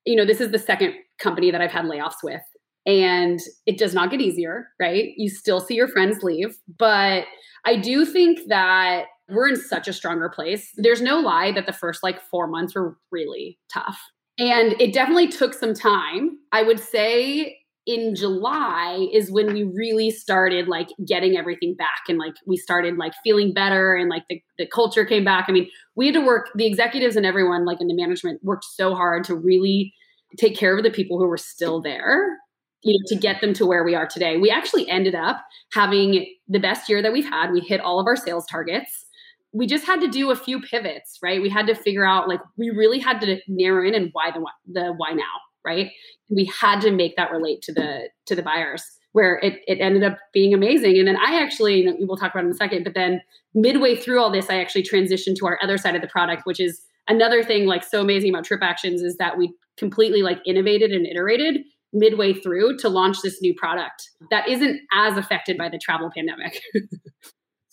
you 0.05 0.17
know, 0.17 0.27
this 0.27 0.41
is 0.41 0.51
the 0.51 0.59
second 0.59 0.95
company 1.19 1.51
that 1.51 1.63
I've 1.63 1.71
had 1.71 1.85
layoffs 1.85 2.23
with. 2.23 2.43
And 2.87 3.41
it 3.67 3.79
does 3.79 3.95
not 3.95 4.11
get 4.11 4.21
easier, 4.21 4.69
right? 4.79 5.13
You 5.17 5.31
still 5.31 5.61
see 5.61 5.75
your 5.75 5.89
friends 5.89 6.23
leave. 6.23 6.57
But 6.79 7.25
I 7.65 7.77
do 7.77 8.05
think 8.05 8.41
that 8.49 9.07
we're 9.29 9.49
in 9.49 9.57
such 9.57 9.89
a 9.89 9.93
stronger 9.93 10.29
place. 10.29 10.71
There's 10.77 11.01
no 11.01 11.19
lie 11.19 11.53
that 11.53 11.67
the 11.67 11.73
first 11.73 12.03
like 12.03 12.21
four 12.21 12.47
months 12.47 12.75
were 12.75 12.99
really 13.11 13.59
tough. 13.73 13.99
And 14.39 14.75
it 14.81 14.93
definitely 14.93 15.29
took 15.29 15.55
some 15.55 15.73
time. 15.75 16.39
I 16.53 16.63
would 16.63 16.81
say 16.81 17.57
in 17.87 18.15
July 18.15 19.09
is 19.13 19.31
when 19.31 19.53
we 19.53 19.63
really 19.63 20.11
started 20.11 20.69
like 20.69 20.89
getting 21.07 21.37
everything 21.37 21.75
back 21.75 22.03
and 22.09 22.19
like 22.19 22.35
we 22.47 22.57
started 22.57 22.97
like 22.97 23.13
feeling 23.23 23.53
better 23.53 23.95
and 23.95 24.09
like 24.09 24.25
the, 24.31 24.43
the 24.59 24.67
culture 24.67 25.05
came 25.05 25.25
back. 25.25 25.47
I 25.49 25.53
mean, 25.53 25.69
we 25.95 26.07
had 26.07 26.15
to 26.15 26.25
work, 26.25 26.49
the 26.55 26.67
executives 26.67 27.15
and 27.15 27.27
everyone 27.27 27.67
like 27.67 27.81
in 27.81 27.89
the 27.89 27.95
management 27.95 28.43
worked 28.43 28.65
so 28.65 28.95
hard 28.95 29.25
to 29.25 29.35
really 29.35 29.93
take 30.39 30.57
care 30.57 30.77
of 30.77 30.83
the 30.83 30.91
people 30.91 31.19
who 31.19 31.27
were 31.27 31.37
still 31.37 31.81
there, 31.81 32.39
you 32.85 32.99
know, 32.99 33.05
to 33.09 33.17
get 33.17 33.41
them 33.41 33.55
to 33.55 33.67
where 33.67 33.85
we 33.85 33.95
are 33.95 34.07
today. 34.07 34.37
We 34.37 34.51
actually 34.51 34.89
ended 34.89 35.15
up 35.15 35.45
having 35.73 36.27
the 36.49 36.59
best 36.59 36.89
year 36.89 37.03
that 37.03 37.13
we've 37.13 37.29
had. 37.29 37.51
We 37.51 37.61
hit 37.61 37.81
all 37.81 37.99
of 37.99 38.07
our 38.07 38.17
sales 38.17 38.47
targets. 38.47 39.07
We 39.53 39.67
just 39.67 39.87
had 39.87 40.01
to 40.01 40.09
do 40.09 40.31
a 40.31 40.37
few 40.37 40.61
pivots, 40.61 41.19
right? 41.23 41.41
We 41.41 41.49
had 41.49 41.67
to 41.69 41.75
figure 41.75 42.05
out 42.05 42.29
like 42.29 42.41
we 42.57 42.71
really 42.71 42.99
had 42.99 43.21
to 43.23 43.41
narrow 43.49 43.87
in 43.87 43.95
and 43.95 44.11
why 44.13 44.31
the 44.31 44.45
the 44.73 44.93
why 44.97 45.13
now 45.13 45.23
right 45.65 45.91
we 46.29 46.51
had 46.61 46.81
to 46.81 46.91
make 46.91 47.17
that 47.17 47.31
relate 47.31 47.63
to 47.63 47.73
the 47.73 48.09
to 48.27 48.35
the 48.35 48.43
buyers 48.43 48.85
where 49.13 49.39
it, 49.43 49.61
it 49.67 49.81
ended 49.81 50.03
up 50.03 50.19
being 50.33 50.53
amazing 50.55 50.99
and 50.99 51.09
then 51.09 51.17
i 51.17 51.41
actually 51.41 51.89
we'll 52.01 52.17
talk 52.17 52.33
about 52.33 52.45
in 52.45 52.51
a 52.51 52.55
second 52.55 52.85
but 52.85 52.95
then 52.95 53.21
midway 53.55 53.97
through 53.97 54.21
all 54.21 54.31
this 54.31 54.51
i 54.51 54.61
actually 54.61 54.83
transitioned 54.83 55.37
to 55.37 55.47
our 55.47 55.59
other 55.63 55.79
side 55.79 55.95
of 55.95 56.03
the 56.03 56.09
product 56.09 56.43
which 56.45 56.61
is 56.61 56.83
another 57.09 57.43
thing 57.43 57.67
like 57.67 57.83
so 57.83 58.01
amazing 58.01 58.31
about 58.31 58.45
trip 58.45 58.63
actions 58.63 59.03
is 59.03 59.17
that 59.17 59.39
we 59.39 59.53
completely 59.77 60.23
like 60.23 60.39
innovated 60.47 60.93
and 60.93 61.07
iterated 61.07 61.63
midway 61.95 62.35
through 62.35 62.77
to 62.79 62.89
launch 62.89 63.19
this 63.23 63.41
new 63.41 63.55
product 63.55 64.11
that 64.31 64.49
isn't 64.49 64.81
as 64.93 65.17
affected 65.17 65.57
by 65.57 65.69
the 65.69 65.79
travel 65.79 66.11
pandemic. 66.15 66.61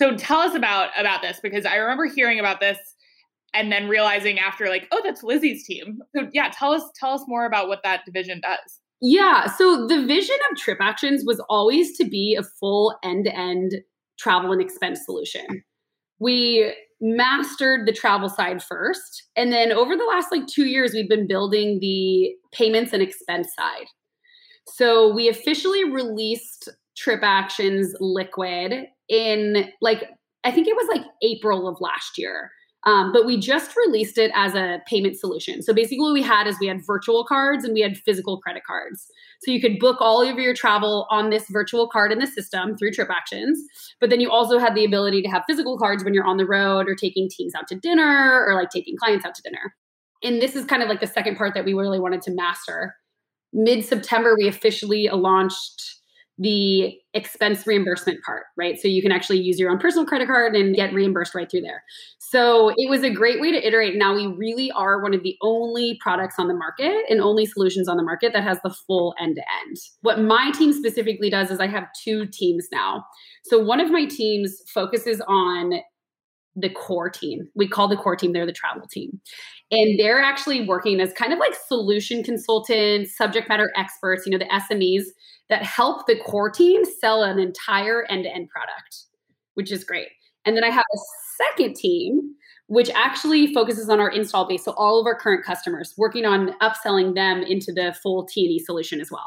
So 0.02 0.16
tell 0.16 0.40
us 0.40 0.56
about 0.56 0.90
about 0.98 1.22
this 1.22 1.40
because 1.44 1.64
i 1.64 1.76
remember 1.76 2.06
hearing 2.08 2.40
about 2.40 2.60
this 2.60 2.80
and 3.54 3.72
then 3.72 3.88
realizing 3.88 4.40
after 4.40 4.68
like 4.68 4.88
oh 4.92 5.00
that's 5.04 5.22
lizzie's 5.22 5.64
team. 5.64 6.00
So 6.16 6.28
yeah 6.34 6.50
tell 6.52 6.72
us 6.72 6.82
tell 7.00 7.12
us 7.12 7.24
more 7.28 7.46
about 7.46 7.68
what 7.68 7.82
that 7.84 8.04
division 8.04 8.42
does. 8.42 8.80
Yeah 9.00 9.46
so 9.46 9.86
the 9.86 10.04
vision 10.04 10.38
of 10.50 10.58
trip 10.58 10.80
actions 10.82 11.22
was 11.24 11.40
always 11.50 11.96
to 12.00 12.06
be 12.06 12.36
a 12.36 12.42
full 12.60 12.98
end-to-end 13.04 13.74
travel 14.18 14.52
and 14.52 14.60
expense 14.60 15.06
solution. 15.06 15.46
We 16.20 16.74
mastered 17.00 17.88
the 17.88 17.94
travel 17.94 18.28
side 18.28 18.64
first 18.64 19.30
and 19.36 19.54
then 19.54 19.72
over 19.72 19.96
the 19.96 20.06
last 20.06 20.32
like 20.32 20.48
two 20.48 20.66
years 20.66 20.94
we've 20.96 21.10
been 21.10 21.28
building 21.28 21.78
the 21.80 22.32
payments 22.52 22.92
and 22.92 23.04
expense 23.04 23.50
side 23.56 23.86
so 24.74 25.14
we 25.14 25.30
officially 25.30 25.84
released 25.84 26.70
trip 26.98 27.22
actions 27.24 27.96
liquid 28.00 28.86
in 29.10 29.70
like 29.82 30.10
i 30.44 30.52
think 30.52 30.68
it 30.68 30.76
was 30.76 30.88
like 30.90 31.06
april 31.22 31.68
of 31.68 31.78
last 31.82 32.18
year 32.18 32.52
Um, 32.84 33.12
but 33.14 33.28
we 33.28 33.38
just 33.38 33.76
released 33.78 34.18
it 34.18 34.32
as 34.34 34.56
a 34.56 34.80
payment 34.88 35.16
solution. 35.20 35.62
So 35.62 35.72
basically, 35.72 36.00
what 36.00 36.14
we 36.14 36.24
had 36.24 36.48
is 36.48 36.58
we 36.60 36.66
had 36.66 36.84
virtual 36.84 37.24
cards 37.24 37.64
and 37.64 37.76
we 37.76 37.82
had 37.82 37.96
physical 37.96 38.40
credit 38.42 38.64
cards. 38.66 39.06
So 39.44 39.52
you 39.52 39.62
could 39.62 39.78
book 39.78 39.98
all 40.00 40.28
of 40.28 40.40
your 40.40 40.56
travel 40.56 41.06
on 41.12 41.30
this 41.30 41.46
virtual 41.50 41.88
card 41.88 42.12
in 42.12 42.18
the 42.18 42.26
system 42.26 42.76
through 42.76 42.92
TripActions. 42.94 43.58
But 44.00 44.10
then 44.10 44.20
you 44.20 44.32
also 44.32 44.58
had 44.58 44.74
the 44.74 44.84
ability 44.84 45.22
to 45.22 45.30
have 45.30 45.44
physical 45.48 45.78
cards 45.78 46.04
when 46.04 46.16
you're 46.16 46.26
on 46.26 46.38
the 46.38 46.46
road 46.48 46.90
or 46.90 46.96
taking 46.96 47.30
teams 47.30 47.54
out 47.54 47.68
to 47.68 47.76
dinner 47.76 48.44
or 48.48 48.56
like 48.56 48.72
taking 48.72 48.98
clients 48.98 49.26
out 49.26 49.36
to 49.36 49.44
dinner. 49.44 49.76
And 50.24 50.42
this 50.42 50.56
is 50.56 50.66
kind 50.66 50.82
of 50.82 50.90
like 50.90 51.02
the 51.02 51.08
second 51.08 51.36
part 51.38 51.54
that 51.54 51.66
we 51.66 51.74
really 51.74 52.00
wanted 52.00 52.24
to 52.24 52.32
master. 52.32 52.96
Mid 53.54 53.86
September, 53.86 54.36
we 54.38 54.48
officially 54.48 55.10
launched 55.12 55.98
the 56.38 56.98
expense 57.14 57.68
reimbursement 57.68 58.24
part, 58.24 58.46
right? 58.58 58.80
So 58.80 58.88
you 58.88 59.02
can 59.04 59.12
actually 59.12 59.40
use 59.40 59.60
your 59.60 59.70
own 59.70 59.78
personal 59.78 60.08
credit 60.08 60.28
card 60.28 60.56
and 60.56 60.76
get 60.76 60.92
reimbursed 60.92 61.36
right 61.36 61.50
through 61.50 61.62
there. 61.62 61.84
So 62.18 62.70
it 62.78 62.90
was 62.90 63.04
a 63.04 63.12
great 63.12 63.40
way 63.40 63.52
to 63.52 63.68
iterate. 63.68 63.96
Now 63.96 64.16
we 64.16 64.26
really 64.26 64.72
are 64.72 65.04
one 65.04 65.14
of 65.14 65.22
the 65.22 65.36
only 65.44 66.00
products 66.02 66.36
on 66.40 66.48
the 66.48 66.56
market 66.56 67.04
and 67.10 67.22
only 67.22 67.46
solutions 67.46 67.88
on 67.88 67.98
the 67.98 68.04
market 68.04 68.34
that 68.34 68.44
has 68.44 68.58
the 68.64 68.74
full 68.88 69.14
end 69.22 69.36
to 69.36 69.44
end. 69.68 69.78
What 70.02 70.20
my 70.20 70.52
team 70.52 70.74
specifically 70.74 71.30
does 71.30 71.52
is 71.52 71.60
I 71.60 71.68
have 71.68 71.88
two 72.04 72.26
teams 72.26 72.70
now. 72.72 73.06
So 73.44 73.60
one 73.60 73.80
of 73.80 73.92
my 73.92 74.06
teams 74.06 74.64
focuses 74.74 75.22
on 75.28 75.74
the 76.56 76.70
core 76.70 77.10
team. 77.10 77.48
We 77.56 77.68
call 77.68 77.88
the 77.88 77.98
core 77.98 78.16
team, 78.16 78.34
they're 78.34 78.46
the 78.46 78.52
travel 78.52 78.88
team. 78.88 79.22
And 79.72 80.00
they're 80.00 80.22
actually 80.22 80.68
working 80.68 81.00
as 81.00 81.14
kind 81.14 81.32
of 81.32 81.40
like 81.40 81.54
solution 81.68 82.24
consultants, 82.24 83.16
subject 83.16 83.48
matter 83.48 83.72
experts, 83.76 84.26
you 84.26 84.32
know, 84.32 84.38
the 84.38 84.46
SMEs 84.46 85.06
that 85.50 85.64
help 85.64 86.08
the 86.08 86.20
core 86.20 86.50
team 86.50 86.84
sell 86.84 87.24
an 87.24 87.40
entire 87.40 88.04
end 88.10 88.24
to 88.26 88.30
end 88.30 88.50
product, 88.50 89.06
which 89.54 89.72
is 89.72 89.84
great. 89.84 90.10
And 90.46 90.58
then 90.58 90.64
I 90.64 90.70
have 90.70 90.86
a 90.94 90.98
second 91.38 91.76
team 91.76 92.36
which 92.72 92.90
actually 92.92 93.54
focuses 93.54 93.90
on 93.90 94.00
our 94.00 94.10
install 94.10 94.48
base. 94.48 94.64
So 94.64 94.72
all 94.78 94.98
of 94.98 95.06
our 95.06 95.14
current 95.14 95.44
customers, 95.44 95.94
working 95.98 96.24
on 96.24 96.58
upselling 96.60 97.16
them 97.16 97.44
into 97.44 97.74
the 97.74 97.94
full 98.02 98.26
T&E 98.26 98.60
solution 98.60 99.02
as 99.02 99.12
well. 99.12 99.26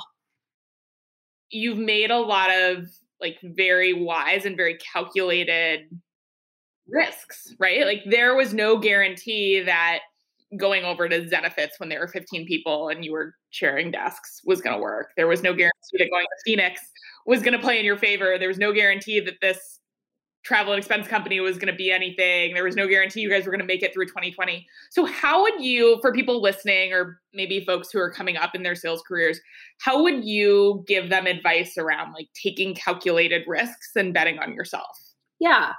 You've 1.50 1.76
made 1.76 2.10
a 2.10 2.18
lot 2.18 2.48
of 2.50 2.86
like 3.20 3.36
very 3.42 3.92
wise 3.92 4.46
and 4.46 4.56
very 4.56 4.78
calculated 4.78 5.80
risks, 6.88 7.54
right? 7.58 7.86
Like 7.86 8.02
there 8.10 8.34
was 8.34 8.52
no 8.52 8.78
guarantee 8.78 9.62
that 9.64 10.00
going 10.56 10.84
over 10.84 11.08
to 11.08 11.26
Zenefits 11.26 11.78
when 11.78 11.88
there 11.88 12.00
were 12.00 12.08
15 12.08 12.46
people 12.46 12.88
and 12.88 13.04
you 13.04 13.12
were 13.12 13.34
sharing 13.50 13.90
desks 13.90 14.40
was 14.44 14.60
going 14.60 14.76
to 14.76 14.82
work. 14.82 15.12
There 15.16 15.26
was 15.26 15.42
no 15.42 15.52
guarantee 15.52 15.98
that 15.98 16.10
going 16.10 16.24
to 16.24 16.42
Phoenix 16.44 16.80
was 17.26 17.40
going 17.40 17.54
to 17.54 17.58
play 17.58 17.78
in 17.78 17.84
your 17.84 17.96
favor. 17.96 18.36
There 18.38 18.48
was 18.48 18.58
no 18.58 18.72
guarantee 18.72 19.20
that 19.20 19.40
this 19.40 19.80
travel 20.44 20.74
and 20.74 20.78
expense 20.78 21.08
company 21.08 21.40
was 21.40 21.56
going 21.56 21.72
to 21.72 21.76
be 21.76 21.90
anything. 21.90 22.54
There 22.54 22.64
was 22.64 22.76
no 22.76 22.86
guarantee 22.86 23.20
you 23.20 23.30
guys 23.30 23.46
were 23.46 23.50
going 23.50 23.60
to 23.60 23.66
make 23.66 23.82
it 23.82 23.92
through 23.94 24.06
2020. 24.06 24.66
So, 24.90 25.06
how 25.06 25.42
would 25.42 25.64
you, 25.64 25.98
for 26.02 26.12
people 26.12 26.40
listening 26.40 26.92
or 26.92 27.20
maybe 27.32 27.64
folks 27.64 27.90
who 27.90 27.98
are 27.98 28.10
coming 28.10 28.36
up 28.36 28.54
in 28.54 28.62
their 28.62 28.74
sales 28.74 29.02
careers, 29.08 29.40
how 29.80 30.02
would 30.02 30.24
you 30.24 30.84
give 30.86 31.08
them 31.08 31.26
advice 31.26 31.76
around 31.78 32.12
like 32.12 32.28
taking 32.40 32.74
calculated 32.74 33.42
risks 33.46 33.92
and 33.96 34.12
betting 34.14 34.38
on 34.38 34.52
yourself? 34.52 34.98
Yeah. 35.40 35.72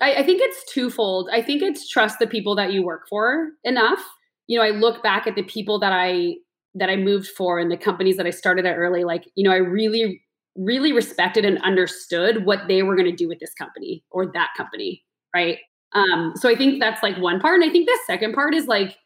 I, 0.00 0.16
I 0.16 0.22
think 0.22 0.40
it's 0.42 0.72
twofold. 0.72 1.28
I 1.32 1.42
think 1.42 1.62
it's 1.62 1.88
trust 1.88 2.18
the 2.18 2.26
people 2.26 2.54
that 2.56 2.72
you 2.72 2.82
work 2.82 3.08
for 3.08 3.50
enough. 3.64 4.00
You 4.46 4.58
know, 4.58 4.64
I 4.64 4.70
look 4.70 5.02
back 5.02 5.26
at 5.26 5.34
the 5.34 5.42
people 5.42 5.78
that 5.80 5.92
I 5.92 6.34
that 6.74 6.90
I 6.90 6.96
moved 6.96 7.28
for 7.28 7.58
and 7.58 7.70
the 7.70 7.76
companies 7.76 8.18
that 8.18 8.26
I 8.26 8.30
started 8.30 8.66
at 8.66 8.76
early, 8.76 9.04
like, 9.04 9.24
you 9.34 9.42
know, 9.48 9.54
I 9.54 9.56
really, 9.56 10.22
really 10.56 10.92
respected 10.92 11.44
and 11.44 11.58
understood 11.62 12.44
what 12.44 12.68
they 12.68 12.82
were 12.82 12.94
going 12.94 13.10
to 13.10 13.16
do 13.16 13.28
with 13.28 13.38
this 13.38 13.54
company 13.54 14.04
or 14.10 14.30
that 14.32 14.50
company. 14.56 15.02
Right. 15.34 15.58
Um, 15.94 16.34
so 16.36 16.50
I 16.50 16.54
think 16.54 16.78
that's 16.78 17.02
like 17.02 17.16
one 17.16 17.40
part. 17.40 17.60
And 17.60 17.68
I 17.68 17.72
think 17.72 17.86
the 17.86 17.98
second 18.06 18.34
part 18.34 18.54
is 18.54 18.66
like, 18.66 18.96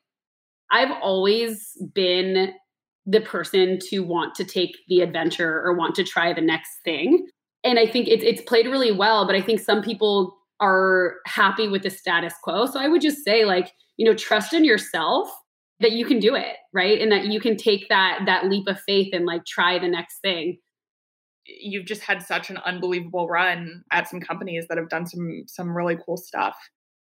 I've 0.73 0.91
always 1.01 1.77
been 1.95 2.53
the 3.07 3.21
person 3.21 3.79
to 3.89 4.01
want 4.01 4.35
to 4.37 4.45
take 4.45 4.77
the 4.89 5.01
adventure 5.01 5.63
or 5.65 5.73
want 5.73 5.95
to 5.97 6.05
try 6.05 6.33
the 6.33 6.41
next 6.41 6.71
thing. 6.85 7.27
And 7.63 7.79
I 7.79 7.87
think 7.87 8.09
it's 8.09 8.25
it's 8.25 8.43
played 8.43 8.67
really 8.67 8.93
well, 8.93 9.27
but 9.27 9.37
I 9.37 9.43
think 9.43 9.61
some 9.61 9.83
people 9.83 10.37
are 10.61 11.17
happy 11.27 11.69
with 11.69 11.83
the 11.83 11.91
status 11.91 12.35
quo. 12.43 12.67
So 12.67 12.79
I 12.79 12.89
would 12.89 13.01
just 13.01 13.25
say 13.25 13.45
like, 13.45 13.73
you 13.97 14.07
know, 14.07 14.15
trust 14.15 14.53
in 14.53 14.65
yourself 14.65 15.31
that 15.81 15.93
you 15.93 16.05
can 16.05 16.19
do 16.21 16.35
it, 16.35 16.57
right? 16.73 17.01
And 17.01 17.11
that 17.11 17.27
you 17.27 17.41
can 17.41 17.57
take 17.57 17.89
that 17.89 18.21
that 18.27 18.47
leap 18.47 18.69
of 18.69 18.81
faith 18.81 19.09
and 19.13 19.27
like 19.27 19.45
try 19.47 19.79
the 19.79 19.89
next 19.89 20.21
thing. 20.21 20.59
You've 21.47 21.87
just 21.87 22.03
had 22.03 22.23
such 22.23 22.51
an 22.51 22.59
unbelievable 22.59 23.29
run 23.29 23.83
at 23.91 24.09
some 24.09 24.21
companies 24.21 24.67
that 24.69 24.79
have 24.79 24.91
done 24.91 25.07
some 25.07 25.45
some 25.47 25.77
really 25.77 25.97
cool 26.05 26.17
stuff. 26.17 26.57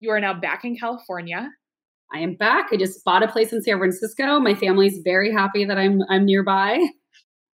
You 0.00 0.10
are 0.10 0.20
now 0.20 0.34
back 0.34 0.64
in 0.64 0.76
California. 0.76 1.48
I 2.12 2.18
am 2.18 2.34
back. 2.34 2.68
I 2.72 2.76
just 2.76 3.04
bought 3.04 3.22
a 3.22 3.28
place 3.28 3.52
in 3.52 3.62
San 3.62 3.78
Francisco. 3.78 4.38
My 4.38 4.54
family's 4.54 5.00
very 5.04 5.32
happy 5.32 5.64
that 5.64 5.78
I'm 5.78 6.02
I'm 6.10 6.24
nearby. 6.24 6.84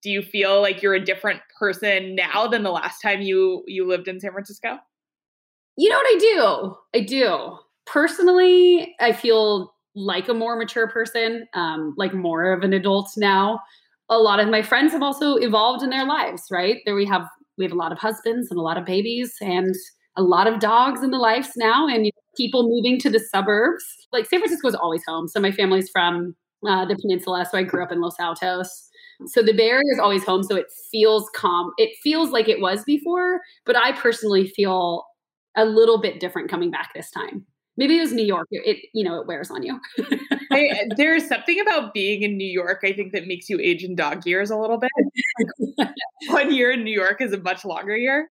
Do 0.01 0.09
you 0.09 0.23
feel 0.23 0.61
like 0.61 0.81
you're 0.81 0.95
a 0.95 1.03
different 1.03 1.41
person 1.59 2.15
now 2.15 2.47
than 2.47 2.63
the 2.63 2.71
last 2.71 3.01
time 3.01 3.21
you 3.21 3.63
you 3.67 3.87
lived 3.87 4.07
in 4.07 4.19
San 4.19 4.31
Francisco? 4.31 4.77
You 5.81 5.89
know 5.89 5.95
what 5.95 6.05
I 6.05 6.19
do? 6.19 6.75
I 6.93 7.03
do. 7.03 7.57
Personally, 7.87 8.93
I 8.99 9.13
feel 9.13 9.73
like 9.95 10.29
a 10.29 10.33
more 10.35 10.55
mature 10.55 10.87
person, 10.87 11.47
um, 11.55 11.95
like 11.97 12.13
more 12.13 12.53
of 12.53 12.61
an 12.61 12.71
adult 12.71 13.09
now. 13.17 13.59
A 14.07 14.19
lot 14.19 14.39
of 14.39 14.47
my 14.47 14.61
friends 14.61 14.91
have 14.91 15.01
also 15.01 15.37
evolved 15.37 15.81
in 15.81 15.89
their 15.89 16.05
lives, 16.05 16.43
right? 16.51 16.77
There 16.85 16.93
we 16.93 17.05
have 17.07 17.25
we 17.57 17.65
have 17.65 17.71
a 17.71 17.75
lot 17.77 17.91
of 17.91 17.97
husbands 17.97 18.51
and 18.51 18.59
a 18.59 18.61
lot 18.61 18.77
of 18.77 18.85
babies 18.85 19.33
and 19.41 19.73
a 20.15 20.21
lot 20.21 20.45
of 20.45 20.59
dogs 20.59 21.01
in 21.01 21.09
the 21.09 21.17
lives 21.17 21.49
now 21.57 21.87
and 21.87 22.05
you 22.05 22.11
know, 22.15 22.21
people 22.37 22.69
moving 22.69 22.99
to 22.99 23.09
the 23.09 23.19
suburbs. 23.19 23.83
Like 24.13 24.27
San 24.27 24.39
Francisco 24.39 24.67
is 24.67 24.75
always 24.75 25.01
home. 25.07 25.27
So 25.29 25.39
my 25.39 25.51
family's 25.51 25.89
from 25.89 26.35
uh, 26.67 26.85
the 26.85 26.95
peninsula, 26.95 27.47
so 27.49 27.57
I 27.57 27.63
grew 27.63 27.81
up 27.83 27.91
in 27.91 28.01
Los 28.01 28.19
Altos. 28.19 28.69
So 29.25 29.41
the 29.41 29.53
Bay 29.53 29.69
Area 29.69 29.81
is 29.93 29.99
always 29.99 30.23
home, 30.23 30.43
so 30.43 30.55
it 30.55 30.67
feels 30.91 31.27
calm. 31.35 31.71
It 31.79 31.89
feels 32.03 32.29
like 32.29 32.47
it 32.47 32.61
was 32.61 32.83
before, 32.83 33.41
but 33.65 33.75
I 33.75 33.93
personally 33.93 34.47
feel 34.55 35.05
a 35.55 35.65
little 35.65 35.99
bit 35.99 36.19
different 36.19 36.49
coming 36.49 36.71
back 36.71 36.93
this 36.93 37.11
time. 37.11 37.45
Maybe 37.77 37.97
it 37.97 38.01
was 38.01 38.13
New 38.13 38.25
York. 38.25 38.47
It, 38.51 38.85
you 38.93 39.03
know, 39.03 39.19
it 39.19 39.27
wears 39.27 39.49
on 39.49 39.63
you. 39.63 39.79
I, 40.51 40.89
there's 40.97 41.27
something 41.27 41.59
about 41.61 41.93
being 41.93 42.21
in 42.21 42.37
New 42.37 42.47
York, 42.47 42.81
I 42.83 42.93
think, 42.93 43.13
that 43.13 43.27
makes 43.27 43.49
you 43.49 43.59
age 43.59 43.83
in 43.83 43.95
dog 43.95 44.25
years 44.25 44.51
a 44.51 44.57
little 44.57 44.77
bit. 44.77 44.91
One 46.27 46.53
year 46.53 46.71
in 46.71 46.83
New 46.83 46.93
York 46.93 47.21
is 47.21 47.31
a 47.31 47.39
much 47.39 47.63
longer 47.63 47.95
year. 47.95 48.29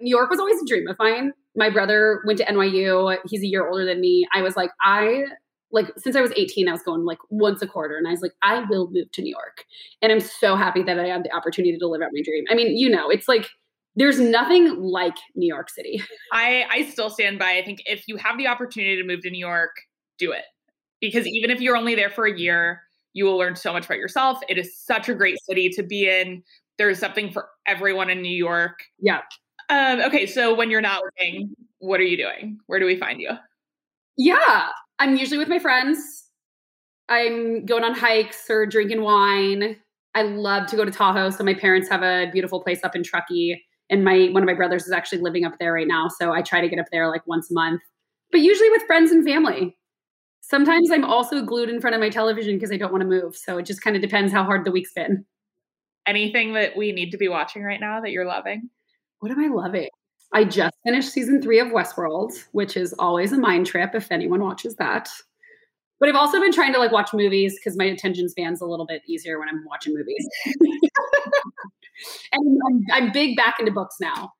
New 0.00 0.10
York 0.10 0.30
was 0.30 0.38
always 0.38 0.60
a 0.62 0.66
dream 0.66 0.86
of 0.88 0.96
mine. 0.98 1.32
My 1.56 1.70
brother 1.70 2.22
went 2.26 2.38
to 2.38 2.44
NYU. 2.44 3.16
He's 3.26 3.42
a 3.42 3.46
year 3.46 3.68
older 3.68 3.84
than 3.84 4.00
me. 4.00 4.26
I 4.32 4.42
was 4.42 4.56
like, 4.56 4.70
I 4.80 5.24
like 5.72 5.92
since 5.96 6.14
I 6.14 6.20
was 6.20 6.32
18, 6.36 6.68
I 6.68 6.72
was 6.72 6.82
going 6.82 7.04
like 7.04 7.18
once 7.30 7.60
a 7.62 7.66
quarter, 7.66 7.96
and 7.96 8.06
I 8.06 8.12
was 8.12 8.22
like, 8.22 8.32
I 8.42 8.60
will 8.68 8.90
move 8.90 9.10
to 9.12 9.22
New 9.22 9.30
York. 9.30 9.64
And 10.00 10.12
I'm 10.12 10.20
so 10.20 10.54
happy 10.54 10.82
that 10.82 10.98
I 10.98 11.06
had 11.06 11.24
the 11.24 11.34
opportunity 11.34 11.76
to 11.76 11.88
live 11.88 12.02
out 12.02 12.10
my 12.12 12.22
dream. 12.22 12.44
I 12.48 12.54
mean, 12.54 12.76
you 12.76 12.88
know, 12.88 13.10
it's 13.10 13.26
like 13.26 13.48
there's 13.96 14.20
nothing 14.20 14.80
like 14.80 15.16
New 15.34 15.46
York 15.46 15.70
City. 15.70 16.02
I, 16.32 16.66
I 16.70 16.84
still 16.84 17.10
stand 17.10 17.38
by. 17.38 17.58
I 17.58 17.64
think 17.64 17.82
if 17.86 18.06
you 18.06 18.16
have 18.16 18.38
the 18.38 18.46
opportunity 18.46 18.96
to 18.96 19.04
move 19.06 19.22
to 19.22 19.30
New 19.30 19.44
York, 19.44 19.74
do 20.18 20.32
it. 20.32 20.44
Because 21.00 21.26
even 21.26 21.50
if 21.50 21.60
you're 21.60 21.76
only 21.76 21.94
there 21.94 22.10
for 22.10 22.26
a 22.26 22.38
year, 22.38 22.82
you 23.12 23.24
will 23.24 23.36
learn 23.36 23.56
so 23.56 23.72
much 23.72 23.86
about 23.86 23.98
yourself. 23.98 24.38
It 24.48 24.58
is 24.58 24.78
such 24.78 25.08
a 25.08 25.14
great 25.14 25.38
city 25.48 25.70
to 25.70 25.82
be 25.82 26.08
in. 26.08 26.42
There's 26.78 26.98
something 26.98 27.32
for 27.32 27.48
everyone 27.66 28.10
in 28.10 28.20
New 28.20 28.36
York. 28.36 28.78
Yeah. 28.98 29.20
Um, 29.70 30.00
okay, 30.00 30.26
so 30.26 30.54
when 30.54 30.70
you're 30.70 30.82
not 30.82 31.02
working, 31.02 31.54
what 31.78 31.98
are 32.00 32.04
you 32.04 32.16
doing? 32.16 32.58
Where 32.66 32.78
do 32.78 32.86
we 32.86 32.96
find 32.96 33.20
you? 33.20 33.30
Yeah, 34.16 34.68
I'm 34.98 35.16
usually 35.16 35.38
with 35.38 35.48
my 35.48 35.58
friends. 35.58 36.24
I'm 37.08 37.64
going 37.64 37.84
on 37.84 37.94
hikes 37.94 38.48
or 38.50 38.66
drinking 38.66 39.02
wine. 39.02 39.76
I 40.14 40.22
love 40.22 40.66
to 40.68 40.76
go 40.76 40.84
to 40.84 40.90
Tahoe. 40.90 41.30
So 41.30 41.44
my 41.44 41.54
parents 41.54 41.88
have 41.88 42.02
a 42.02 42.30
beautiful 42.32 42.62
place 42.62 42.84
up 42.84 42.94
in 42.96 43.02
Truckee 43.02 43.62
and 43.90 44.04
my 44.04 44.28
one 44.32 44.42
of 44.42 44.46
my 44.46 44.54
brothers 44.54 44.86
is 44.86 44.92
actually 44.92 45.20
living 45.20 45.44
up 45.44 45.58
there 45.58 45.72
right 45.72 45.86
now. 45.86 46.08
So 46.08 46.32
i 46.32 46.42
try 46.42 46.60
to 46.60 46.68
get 46.68 46.78
up 46.78 46.86
there 46.90 47.08
like 47.08 47.26
once 47.26 47.50
a 47.50 47.54
month 47.54 47.82
but 48.32 48.40
usually 48.40 48.70
with 48.70 48.82
friends 48.82 49.12
and 49.12 49.24
family. 49.24 49.76
Sometimes 50.40 50.90
i'm 50.90 51.04
also 51.04 51.42
glued 51.42 51.68
in 51.68 51.80
front 51.80 51.94
of 51.94 52.00
my 52.00 52.08
television 52.08 52.54
because 52.56 52.72
i 52.72 52.76
don't 52.76 52.92
want 52.92 53.02
to 53.02 53.08
move. 53.08 53.36
So 53.36 53.58
it 53.58 53.66
just 53.66 53.82
kind 53.82 53.96
of 53.96 54.02
depends 54.02 54.32
how 54.32 54.44
hard 54.44 54.64
the 54.64 54.70
week's 54.70 54.92
been. 54.92 55.24
Anything 56.06 56.52
that 56.54 56.76
we 56.76 56.92
need 56.92 57.10
to 57.10 57.18
be 57.18 57.28
watching 57.28 57.62
right 57.62 57.80
now 57.80 58.00
that 58.00 58.12
you're 58.12 58.26
loving? 58.26 58.70
What 59.20 59.32
am 59.32 59.42
i 59.42 59.48
loving? 59.48 59.88
I 60.32 60.44
just 60.44 60.74
finished 60.84 61.12
season 61.12 61.40
three 61.40 61.58
of 61.60 61.68
westworld 61.68 62.32
which 62.52 62.76
is 62.76 62.92
always 62.98 63.32
a 63.32 63.38
mind 63.38 63.66
trip 63.66 63.94
if 63.94 64.10
anyone 64.12 64.40
watches 64.40 64.76
that. 64.76 65.08
But 65.98 66.10
i've 66.10 66.16
also 66.16 66.40
been 66.40 66.52
trying 66.52 66.74
to 66.74 66.78
like 66.78 66.92
watch 66.92 67.14
movies 67.14 67.56
because 67.58 67.76
my 67.76 67.86
attention 67.86 68.28
span's 68.28 68.60
a 68.60 68.66
little 68.66 68.86
bit 68.86 69.02
easier 69.06 69.38
when 69.38 69.48
i'm 69.48 69.64
watching 69.64 69.94
movies 69.94 70.28
and 72.32 72.58
I'm, 72.68 72.84
I'm 72.92 73.12
big 73.12 73.36
back 73.36 73.56
into 73.58 73.72
books 73.72 73.96
now. 74.00 74.32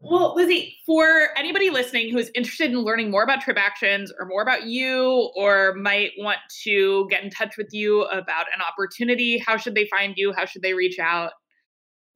Well, 0.00 0.34
Lizzie, 0.36 0.76
for 0.86 1.30
anybody 1.36 1.70
listening 1.70 2.12
who 2.12 2.18
is 2.18 2.30
interested 2.34 2.70
in 2.70 2.78
learning 2.78 3.10
more 3.10 3.24
about 3.24 3.42
TripActions 3.42 4.10
or 4.18 4.26
more 4.26 4.42
about 4.42 4.64
you 4.64 5.32
or 5.34 5.74
might 5.74 6.10
want 6.18 6.38
to 6.62 7.08
get 7.10 7.24
in 7.24 7.30
touch 7.30 7.56
with 7.56 7.68
you 7.72 8.02
about 8.04 8.46
an 8.54 8.62
opportunity, 8.62 9.38
how 9.38 9.56
should 9.56 9.74
they 9.74 9.86
find 9.86 10.14
you? 10.16 10.32
How 10.32 10.44
should 10.44 10.62
they 10.62 10.72
reach 10.72 11.00
out? 11.00 11.32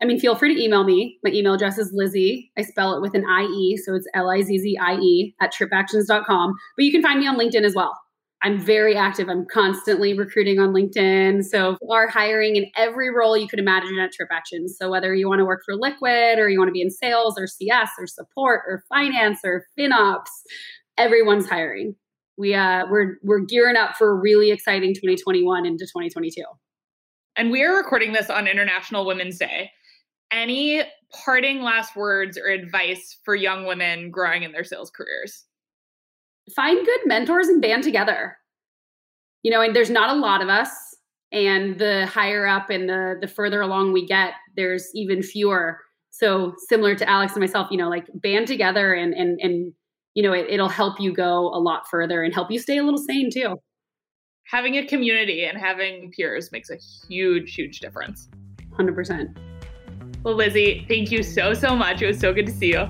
I 0.00 0.04
mean, 0.04 0.20
feel 0.20 0.36
free 0.36 0.54
to 0.54 0.60
email 0.60 0.84
me. 0.84 1.18
My 1.24 1.30
email 1.30 1.54
address 1.54 1.76
is 1.76 1.90
Lizzie. 1.92 2.52
I 2.56 2.62
spell 2.62 2.96
it 2.96 3.02
with 3.02 3.14
an 3.14 3.24
IE, 3.24 3.76
so 3.84 3.94
it's 3.94 4.06
L 4.14 4.30
I 4.30 4.42
Z 4.42 4.58
Z 4.58 4.78
I 4.80 4.94
E 4.94 5.34
at 5.40 5.52
tripactions.com. 5.52 6.54
But 6.76 6.84
you 6.84 6.92
can 6.92 7.02
find 7.02 7.20
me 7.20 7.26
on 7.26 7.36
LinkedIn 7.36 7.62
as 7.62 7.74
well. 7.74 7.96
I'm 8.42 8.58
very 8.58 8.96
active. 8.96 9.28
I'm 9.28 9.46
constantly 9.46 10.18
recruiting 10.18 10.58
on 10.58 10.72
LinkedIn. 10.72 11.44
So 11.44 11.76
we 11.80 11.94
are 11.94 12.08
hiring 12.08 12.56
in 12.56 12.66
every 12.76 13.08
role 13.10 13.36
you 13.36 13.46
could 13.46 13.58
imagine 13.58 13.98
at 13.98 14.10
TripActions. 14.10 14.70
So 14.70 14.90
whether 14.90 15.14
you 15.14 15.28
want 15.28 15.38
to 15.38 15.44
work 15.44 15.62
for 15.64 15.76
Liquid 15.76 16.38
or 16.38 16.48
you 16.48 16.58
want 16.58 16.68
to 16.68 16.72
be 16.72 16.82
in 16.82 16.90
sales 16.90 17.38
or 17.38 17.46
CS 17.46 17.90
or 17.98 18.06
support 18.06 18.62
or 18.66 18.84
finance 18.88 19.40
or 19.44 19.66
FinOps, 19.78 20.30
everyone's 20.98 21.48
hiring. 21.48 21.94
We 22.36 22.54
uh 22.54 22.86
we're 22.90 23.18
we're 23.22 23.40
gearing 23.40 23.76
up 23.76 23.96
for 23.96 24.10
a 24.10 24.14
really 24.14 24.50
exciting 24.50 24.94
2021 24.94 25.66
into 25.66 25.84
2022. 25.84 26.42
And 27.36 27.50
we 27.50 27.62
are 27.62 27.76
recording 27.76 28.12
this 28.12 28.28
on 28.28 28.46
International 28.46 29.06
Women's 29.06 29.38
Day 29.38 29.70
any 30.32 30.82
parting 31.24 31.62
last 31.62 31.94
words 31.94 32.38
or 32.38 32.46
advice 32.46 33.18
for 33.24 33.34
young 33.34 33.66
women 33.66 34.10
growing 34.10 34.42
in 34.42 34.52
their 34.52 34.64
sales 34.64 34.90
careers? 34.90 35.44
Find 36.54 36.84
good 36.84 37.00
mentors 37.06 37.48
and 37.48 37.62
band 37.62 37.82
together. 37.82 38.36
You 39.42 39.50
know, 39.50 39.60
and 39.60 39.74
there's 39.74 39.90
not 39.90 40.16
a 40.16 40.18
lot 40.18 40.42
of 40.42 40.48
us. 40.48 40.70
And 41.32 41.78
the 41.78 42.06
higher 42.06 42.46
up 42.46 42.68
and 42.68 42.88
the 42.88 43.16
the 43.20 43.28
further 43.28 43.62
along 43.62 43.92
we 43.92 44.06
get, 44.06 44.34
there's 44.56 44.90
even 44.94 45.22
fewer. 45.22 45.80
So 46.10 46.54
similar 46.68 46.94
to 46.94 47.08
Alex 47.08 47.32
and 47.32 47.40
myself, 47.40 47.68
you 47.70 47.78
know, 47.78 47.88
like 47.88 48.06
band 48.14 48.46
together 48.46 48.92
and 48.92 49.14
and 49.14 49.40
and 49.40 49.72
you 50.14 50.22
know, 50.22 50.32
it, 50.32 50.46
it'll 50.50 50.68
help 50.68 51.00
you 51.00 51.12
go 51.12 51.48
a 51.54 51.58
lot 51.58 51.88
further 51.88 52.22
and 52.22 52.34
help 52.34 52.50
you 52.50 52.58
stay 52.58 52.76
a 52.76 52.82
little 52.82 52.98
sane 52.98 53.30
too. 53.30 53.56
Having 54.44 54.76
a 54.76 54.86
community 54.86 55.44
and 55.44 55.56
having 55.56 56.12
peers 56.14 56.52
makes 56.52 56.68
a 56.68 56.76
huge, 57.08 57.54
huge 57.54 57.80
difference. 57.80 58.28
100%. 58.76 59.34
Well, 60.22 60.34
Lizzie, 60.34 60.84
thank 60.88 61.10
you 61.10 61.22
so, 61.22 61.54
so 61.54 61.74
much. 61.74 62.02
It 62.02 62.06
was 62.06 62.18
so 62.18 62.32
good 62.32 62.46
to 62.46 62.52
see 62.52 62.72
you. 62.72 62.88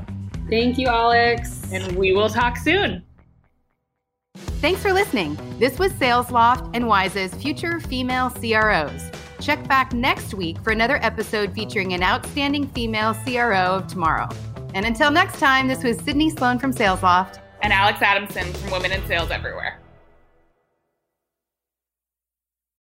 Thank 0.51 0.79
you, 0.79 0.89
Alex. 0.89 1.63
And 1.73 1.97
we 1.97 2.13
will 2.13 2.29
talk 2.29 2.57
soon. 2.57 3.05
Thanks 4.63 4.81
for 4.81 4.93
listening. 4.93 5.37
This 5.59 5.77
was 5.81 5.93
SalesLoft 5.95 6.71
and 6.73 6.87
Wise's 6.87 7.35
future 7.35 7.81
female 7.81 8.31
CROs. 8.31 9.11
Check 9.41 9.67
back 9.67 9.93
next 9.93 10.35
week 10.35 10.57
for 10.63 10.71
another 10.71 11.01
episode 11.03 11.53
featuring 11.53 11.95
an 11.95 12.03
outstanding 12.05 12.69
female 12.69 13.13
CRO 13.13 13.75
of 13.75 13.89
tomorrow. 13.89 14.29
And 14.75 14.87
until 14.87 15.11
next 15.11 15.41
time, 15.41 15.67
this 15.67 15.83
was 15.83 15.99
Sydney 15.99 16.31
Sloan 16.31 16.61
from 16.61 16.73
SalesLoft 16.73 17.41
and 17.63 17.73
Alex 17.73 18.01
Adamson 18.03 18.53
from 18.53 18.71
Women 18.71 18.93
in 18.93 19.05
Sales 19.09 19.33
Everywhere. 19.33 19.82